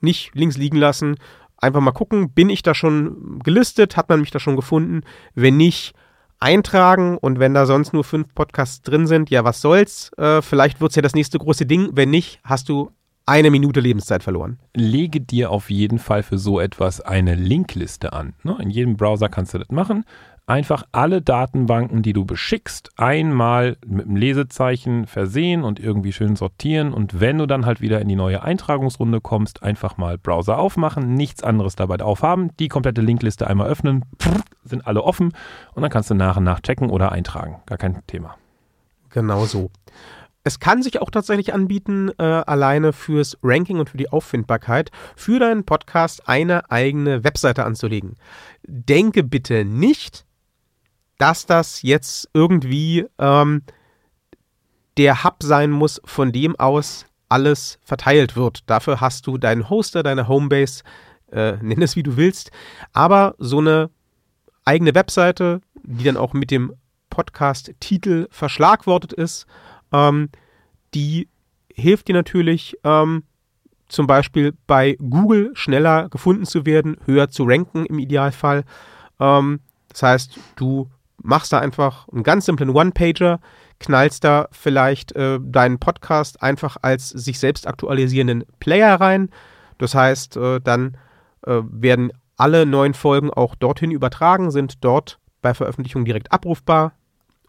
nicht 0.00 0.34
links 0.34 0.56
liegen 0.56 0.78
lassen, 0.78 1.16
einfach 1.56 1.80
mal 1.80 1.92
gucken, 1.92 2.32
bin 2.32 2.50
ich 2.50 2.62
da 2.62 2.74
schon 2.74 3.38
gelistet, 3.44 3.96
hat 3.96 4.08
man 4.08 4.20
mich 4.20 4.32
da 4.32 4.40
schon 4.40 4.56
gefunden? 4.56 5.02
Wenn 5.34 5.56
nicht, 5.56 5.94
eintragen 6.40 7.16
und 7.16 7.38
wenn 7.38 7.54
da 7.54 7.64
sonst 7.64 7.92
nur 7.92 8.04
fünf 8.04 8.34
Podcasts 8.34 8.82
drin 8.82 9.06
sind, 9.06 9.30
ja, 9.30 9.44
was 9.44 9.60
soll's? 9.60 10.10
Äh, 10.18 10.42
vielleicht 10.42 10.80
wird's 10.80 10.96
ja 10.96 11.02
das 11.02 11.14
nächste 11.14 11.38
große 11.38 11.64
Ding. 11.64 11.90
Wenn 11.92 12.10
nicht, 12.10 12.40
hast 12.44 12.68
du 12.68 12.90
eine 13.26 13.50
Minute 13.50 13.80
Lebenszeit 13.80 14.22
verloren. 14.22 14.58
Lege 14.74 15.20
dir 15.20 15.50
auf 15.50 15.70
jeden 15.70 15.98
Fall 15.98 16.22
für 16.22 16.38
so 16.38 16.60
etwas 16.60 17.00
eine 17.00 17.34
Linkliste 17.34 18.12
an. 18.12 18.34
Ne? 18.42 18.56
In 18.60 18.70
jedem 18.70 18.96
Browser 18.96 19.28
kannst 19.28 19.54
du 19.54 19.58
das 19.58 19.70
machen 19.70 20.04
einfach 20.46 20.84
alle 20.92 21.22
Datenbanken, 21.22 22.02
die 22.02 22.12
du 22.12 22.24
beschickst, 22.24 22.90
einmal 22.96 23.76
mit 23.86 24.06
einem 24.06 24.16
Lesezeichen 24.16 25.06
versehen 25.06 25.64
und 25.64 25.80
irgendwie 25.80 26.12
schön 26.12 26.36
sortieren. 26.36 26.92
Und 26.92 27.20
wenn 27.20 27.38
du 27.38 27.46
dann 27.46 27.66
halt 27.66 27.80
wieder 27.80 28.00
in 28.00 28.08
die 28.08 28.16
neue 28.16 28.42
Eintragungsrunde 28.42 29.20
kommst, 29.20 29.62
einfach 29.62 29.96
mal 29.96 30.18
Browser 30.18 30.58
aufmachen, 30.58 31.14
nichts 31.14 31.42
anderes 31.42 31.76
dabei 31.76 32.00
aufhaben, 32.00 32.50
die 32.58 32.68
komplette 32.68 33.00
Linkliste 33.00 33.46
einmal 33.46 33.68
öffnen, 33.68 34.04
sind 34.64 34.86
alle 34.86 35.02
offen 35.02 35.32
und 35.74 35.82
dann 35.82 35.90
kannst 35.90 36.10
du 36.10 36.14
nach 36.14 36.36
und 36.36 36.44
nach 36.44 36.60
checken 36.60 36.90
oder 36.90 37.12
eintragen. 37.12 37.62
Gar 37.66 37.78
kein 37.78 38.06
Thema. 38.06 38.36
Genau 39.10 39.44
so. 39.44 39.70
Es 40.46 40.60
kann 40.60 40.82
sich 40.82 41.00
auch 41.00 41.10
tatsächlich 41.10 41.54
anbieten, 41.54 42.10
äh, 42.18 42.22
alleine 42.22 42.92
fürs 42.92 43.38
Ranking 43.42 43.78
und 43.78 43.88
für 43.88 43.96
die 43.96 44.10
Auffindbarkeit, 44.10 44.90
für 45.16 45.38
deinen 45.38 45.64
Podcast 45.64 46.28
eine 46.28 46.70
eigene 46.70 47.24
Webseite 47.24 47.64
anzulegen. 47.64 48.16
Denke 48.62 49.22
bitte 49.22 49.64
nicht, 49.64 50.26
dass 51.16 51.46
das 51.46 51.80
jetzt 51.80 52.28
irgendwie 52.34 53.06
ähm, 53.18 53.62
der 54.98 55.24
Hub 55.24 55.36
sein 55.42 55.70
muss, 55.70 56.02
von 56.04 56.30
dem 56.30 56.58
aus 56.60 57.06
alles 57.30 57.78
verteilt 57.82 58.36
wird. 58.36 58.68
Dafür 58.68 59.00
hast 59.00 59.26
du 59.26 59.38
deinen 59.38 59.70
Hoster, 59.70 60.02
deine 60.02 60.28
Homebase, 60.28 60.82
äh, 61.32 61.56
nenn 61.62 61.80
es 61.80 61.96
wie 61.96 62.02
du 62.02 62.18
willst. 62.18 62.50
Aber 62.92 63.34
so 63.38 63.58
eine 63.58 63.88
eigene 64.66 64.94
Webseite, 64.94 65.62
die 65.82 66.04
dann 66.04 66.18
auch 66.18 66.34
mit 66.34 66.50
dem 66.50 66.74
Podcast-Titel 67.08 68.28
verschlagwortet 68.30 69.12
ist, 69.12 69.46
ähm, 69.94 70.28
die 70.92 71.28
hilft 71.72 72.08
dir 72.08 72.14
natürlich 72.14 72.76
ähm, 72.84 73.22
zum 73.88 74.06
Beispiel 74.06 74.54
bei 74.66 74.96
Google 74.98 75.52
schneller 75.54 76.08
gefunden 76.08 76.44
zu 76.44 76.66
werden, 76.66 76.96
höher 77.04 77.30
zu 77.30 77.44
ranken 77.44 77.86
im 77.86 77.98
Idealfall. 77.98 78.64
Ähm, 79.20 79.60
das 79.88 80.02
heißt, 80.02 80.38
du 80.56 80.90
machst 81.22 81.52
da 81.52 81.60
einfach 81.60 82.08
einen 82.08 82.24
ganz 82.24 82.46
simplen 82.46 82.70
One-Pager, 82.70 83.40
knallst 83.78 84.24
da 84.24 84.48
vielleicht 84.50 85.12
äh, 85.12 85.38
deinen 85.40 85.78
Podcast 85.78 86.42
einfach 86.42 86.76
als 86.82 87.08
sich 87.08 87.38
selbst 87.38 87.66
aktualisierenden 87.66 88.44
Player 88.58 89.00
rein. 89.00 89.30
Das 89.78 89.94
heißt, 89.94 90.36
äh, 90.36 90.60
dann 90.60 90.96
äh, 91.46 91.60
werden 91.62 92.12
alle 92.36 92.66
neuen 92.66 92.94
Folgen 92.94 93.30
auch 93.30 93.54
dorthin 93.54 93.90
übertragen, 93.90 94.50
sind 94.50 94.84
dort 94.84 95.18
bei 95.40 95.54
Veröffentlichung 95.54 96.04
direkt 96.04 96.32
abrufbar. 96.32 96.92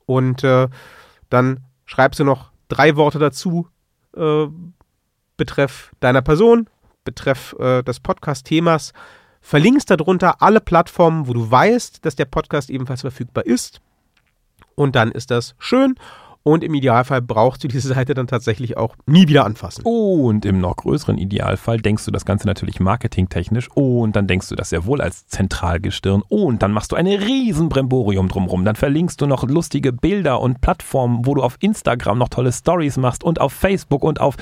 Und 0.06 0.44
äh, 0.44 0.68
dann 1.30 1.65
schreibst 1.86 2.20
du 2.20 2.24
noch 2.24 2.52
drei 2.68 2.96
Worte 2.96 3.20
dazu, 3.20 3.68
äh, 4.16 4.48
betreff 5.38 5.92
deiner 6.00 6.22
Person, 6.22 6.70
betreff 7.04 7.56
äh, 7.60 7.84
des 7.84 8.00
Podcast-Themas 8.00 8.94
verlinkst 9.42 9.92
darunter 9.92 10.42
alle 10.42 10.60
Plattformen, 10.60 11.28
wo 11.28 11.34
du 11.34 11.52
weißt, 11.52 12.04
dass 12.04 12.16
der 12.16 12.26
Podcast 12.26 12.72
ebenfalls 12.72 13.02
verfügbar 13.02 13.46
ist. 13.46 13.80
Und 14.74 14.96
dann 14.96 15.12
ist 15.12 15.30
das 15.30 15.54
schön 15.60 15.96
und 16.48 16.64
im 16.64 16.76
Idealfall 16.76 17.24
brauchst 17.24 17.64
du 17.64 17.68
diese 17.68 17.88
Seite 17.88 18.14
dann 18.14 18.28
tatsächlich 18.28 18.78
auch 18.78 18.96
nie 19.08 19.28
wieder 19.28 19.46
anfassen. 19.46 19.84
Und 19.84 20.46
im 20.46 20.60
noch 20.60 20.76
größeren 20.76 21.18
Idealfall 21.18 21.80
denkst 21.80 22.06
du 22.06 22.12
das 22.12 22.24
Ganze 22.24 22.46
natürlich 22.46 22.80
marketingtechnisch 22.80 23.68
und 23.74 24.16
dann 24.16 24.28
denkst 24.28 24.50
du 24.50 24.56
das 24.56 24.70
sehr 24.70 24.86
wohl 24.86 25.02
als 25.02 25.26
Zentralgestirn 25.26 26.22
und 26.30 26.62
dann 26.62 26.72
machst 26.72 26.92
du 26.92 26.96
eine 26.96 27.20
riesen 27.20 27.68
Bremborium 27.68 28.28
drumrum. 28.28 28.64
Dann 28.64 28.76
verlinkst 28.76 29.20
du 29.20 29.26
noch 29.26 29.44
lustige 29.44 29.92
Bilder 29.92 30.40
und 30.40 30.62
Plattformen, 30.62 31.26
wo 31.26 31.34
du 31.34 31.42
auf 31.42 31.58
Instagram 31.62 32.20
noch 32.20 32.30
tolle 32.30 32.52
Stories 32.52 32.98
machst 32.98 33.24
und 33.24 33.42
auf 33.42 33.52
Facebook 33.52 34.04
und 34.04 34.22
auf 34.22 34.36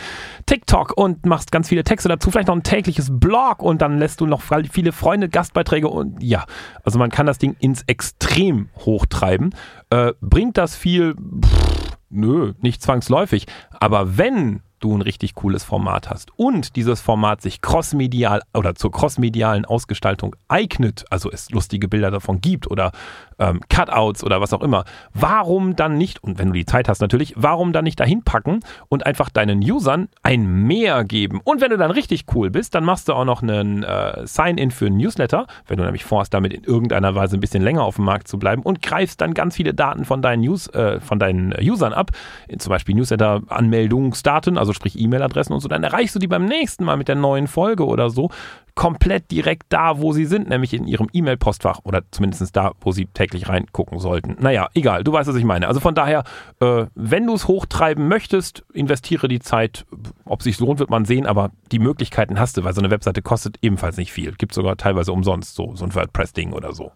TikTok 0.45 0.97
und 0.97 1.25
machst 1.25 1.53
ganz 1.53 1.69
viele 1.69 1.85
Texte 1.85 2.09
dazu, 2.09 2.31
vielleicht 2.31 2.49
noch 2.49 2.55
ein 2.55 2.63
tägliches 2.63 3.17
Blog 3.17 3.63
und 3.63 3.81
dann 3.81 3.97
lässt 3.97 4.19
du 4.19 4.27
noch 4.27 4.41
viele 4.69 4.91
Freunde 4.91 5.29
Gastbeiträge 5.29 5.87
und 5.87 6.21
ja, 6.21 6.43
also 6.83 6.99
man 6.99 7.11
kann 7.11 7.27
das 7.27 7.37
Ding 7.37 7.55
ins 7.59 7.83
Extrem 7.83 8.67
hochtreiben. 8.85 9.55
Äh, 9.93 10.13
bringt 10.21 10.57
das 10.57 10.75
viel? 10.75 11.13
Pff, 11.15 11.73
Nö, 12.09 12.53
nicht 12.61 12.81
zwangsläufig. 12.81 13.47
Aber 13.79 14.17
wenn 14.17 14.61
du 14.79 14.95
ein 14.95 15.01
richtig 15.01 15.33
cooles 15.33 15.63
Format 15.63 16.09
hast 16.09 16.29
und 16.37 16.75
dieses 16.75 17.01
Format 17.01 17.41
sich 17.41 17.61
crossmedial 17.61 18.41
oder 18.53 18.75
zur 18.75 18.91
crossmedialen 18.91 19.65
Ausgestaltung 19.65 20.35
eignet, 20.47 21.05
also 21.09 21.31
es 21.31 21.49
lustige 21.49 21.87
Bilder 21.87 22.11
davon 22.11 22.39
gibt 22.41 22.69
oder 22.69 22.91
ähm, 23.39 23.61
Cutouts 23.69 24.23
oder 24.23 24.41
was 24.41 24.53
auch 24.53 24.61
immer, 24.61 24.85
warum 25.13 25.75
dann 25.75 25.97
nicht, 25.97 26.23
und 26.23 26.39
wenn 26.39 26.47
du 26.47 26.53
die 26.53 26.65
Zeit 26.65 26.89
hast 26.89 27.01
natürlich, 27.01 27.33
warum 27.37 27.73
dann 27.73 27.83
nicht 27.83 27.99
dahin 27.99 28.23
packen 28.23 28.59
und 28.89 29.05
einfach 29.05 29.29
deinen 29.29 29.59
Usern 29.59 30.09
ein 30.21 30.45
Mehr 30.45 31.03
geben? 31.03 31.41
Und 31.43 31.61
wenn 31.61 31.71
du 31.71 31.77
dann 31.77 31.91
richtig 31.91 32.25
cool 32.33 32.49
bist, 32.49 32.75
dann 32.75 32.83
machst 32.83 33.09
du 33.09 33.13
auch 33.13 33.25
noch 33.25 33.41
einen 33.41 33.83
äh, 33.83 34.25
Sign-in 34.25 34.71
für 34.71 34.87
einen 34.87 34.97
Newsletter, 34.97 35.47
wenn 35.67 35.77
du 35.77 35.83
nämlich 35.83 36.03
vorhast, 36.03 36.33
damit 36.33 36.53
in 36.53 36.63
irgendeiner 36.63 37.15
Weise 37.15 37.37
ein 37.37 37.39
bisschen 37.39 37.63
länger 37.63 37.83
auf 37.83 37.95
dem 37.95 38.05
Markt 38.05 38.27
zu 38.27 38.37
bleiben 38.37 38.61
und 38.61 38.81
greifst 38.81 39.21
dann 39.21 39.33
ganz 39.33 39.55
viele 39.55 39.73
Daten 39.73 40.05
von 40.05 40.21
deinen, 40.21 40.41
News, 40.41 40.67
äh, 40.67 40.99
von 40.99 41.19
deinen 41.19 41.53
Usern 41.59 41.93
ab, 41.93 42.11
zum 42.57 42.69
Beispiel 42.69 42.95
Newsletter-Anmeldungsdaten, 42.95 44.57
also 44.57 44.73
sprich 44.73 44.99
E-Mail-Adressen 44.99 45.53
und 45.53 45.59
so, 45.59 45.67
dann 45.67 45.83
erreichst 45.83 46.15
du 46.15 46.19
die 46.19 46.27
beim 46.27 46.45
nächsten 46.45 46.83
Mal 46.83 46.97
mit 46.97 47.07
der 47.07 47.15
neuen 47.15 47.47
Folge 47.47 47.85
oder 47.85 48.09
so 48.09 48.29
komplett 48.75 49.29
direkt 49.29 49.65
da, 49.69 49.99
wo 49.99 50.13
sie 50.13 50.25
sind, 50.25 50.49
nämlich 50.49 50.73
in 50.73 50.87
ihrem 50.87 51.07
E-Mail-Postfach 51.13 51.81
oder 51.83 52.01
zumindest 52.11 52.55
da, 52.55 52.71
wo 52.81 52.91
sie 52.91 53.05
täglich 53.05 53.47
reingucken 53.47 53.99
sollten. 53.99 54.35
Naja, 54.39 54.67
egal, 54.73 55.03
du 55.03 55.11
weißt, 55.11 55.29
was 55.29 55.35
ich 55.35 55.43
meine. 55.43 55.67
Also 55.67 55.79
von 55.79 55.93
daher, 55.93 56.23
äh, 56.59 56.85
wenn 56.95 57.27
du 57.27 57.35
es 57.35 57.47
hochtreiben 57.47 58.07
möchtest, 58.07 58.63
investiere 58.73 59.27
die 59.27 59.39
Zeit. 59.39 59.85
Ob 60.25 60.39
es 60.39 60.45
sich 60.45 60.59
lohnt, 60.59 60.79
wird 60.79 60.89
man 60.89 61.05
sehen, 61.05 61.27
aber 61.27 61.51
die 61.71 61.79
Möglichkeiten 61.79 62.39
hast 62.39 62.57
du, 62.57 62.63
weil 62.63 62.73
so 62.73 62.81
eine 62.81 62.89
Webseite 62.89 63.21
kostet 63.21 63.57
ebenfalls 63.61 63.97
nicht 63.97 64.11
viel. 64.11 64.33
Gibt 64.33 64.53
sogar 64.53 64.75
teilweise 64.77 65.13
umsonst, 65.13 65.55
so, 65.55 65.75
so 65.75 65.85
ein 65.85 65.93
WordPress-Ding 65.93 66.53
oder 66.53 66.73
so. 66.73 66.91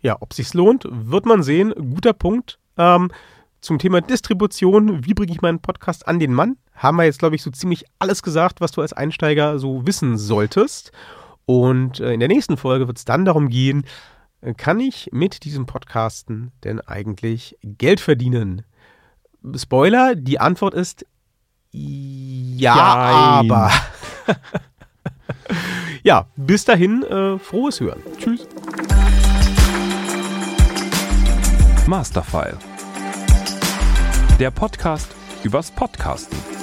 Ja, 0.00 0.16
ob 0.20 0.30
es 0.30 0.36
sich 0.36 0.54
lohnt, 0.54 0.86
wird 0.88 1.26
man 1.26 1.42
sehen. 1.42 1.74
Guter 1.74 2.12
Punkt. 2.12 2.58
Ähm, 2.76 3.10
zum 3.60 3.78
Thema 3.78 4.00
Distribution, 4.00 5.04
wie 5.04 5.14
bringe 5.14 5.32
ich 5.32 5.40
meinen 5.40 5.60
Podcast 5.60 6.06
an 6.06 6.18
den 6.18 6.32
Mann? 6.32 6.56
Haben 6.74 6.96
wir 6.96 7.04
jetzt, 7.04 7.18
glaube 7.18 7.36
ich, 7.36 7.42
so 7.42 7.50
ziemlich 7.50 7.84
alles 7.98 8.22
gesagt, 8.22 8.60
was 8.60 8.72
du 8.72 8.80
als 8.80 8.92
Einsteiger 8.92 9.58
so 9.58 9.86
wissen 9.86 10.16
solltest. 10.16 10.92
Und 11.44 12.00
äh, 12.00 12.12
in 12.12 12.20
der 12.20 12.28
nächsten 12.28 12.56
Folge 12.56 12.86
wird 12.86 12.98
es 12.98 13.04
dann 13.04 13.24
darum 13.24 13.48
gehen, 13.48 13.84
äh, 14.40 14.54
kann 14.54 14.78
ich 14.80 15.08
mit 15.12 15.44
diesem 15.44 15.66
Podcasten 15.66 16.52
denn 16.62 16.80
eigentlich 16.80 17.56
Geld 17.62 18.00
verdienen? 18.00 18.62
Spoiler, 19.56 20.14
die 20.14 20.40
Antwort 20.40 20.74
ist 20.74 21.04
ja, 21.70 22.74
Nein. 22.74 23.50
aber. 23.50 23.70
ja, 26.02 26.26
bis 26.36 26.64
dahin, 26.64 27.02
äh, 27.02 27.38
frohes 27.38 27.80
Hören. 27.80 28.02
Tschüss. 28.18 28.46
Masterfile 31.86 32.58
der 34.38 34.52
Podcast 34.52 35.08
übers 35.42 35.70
Podcasten. 35.70 36.57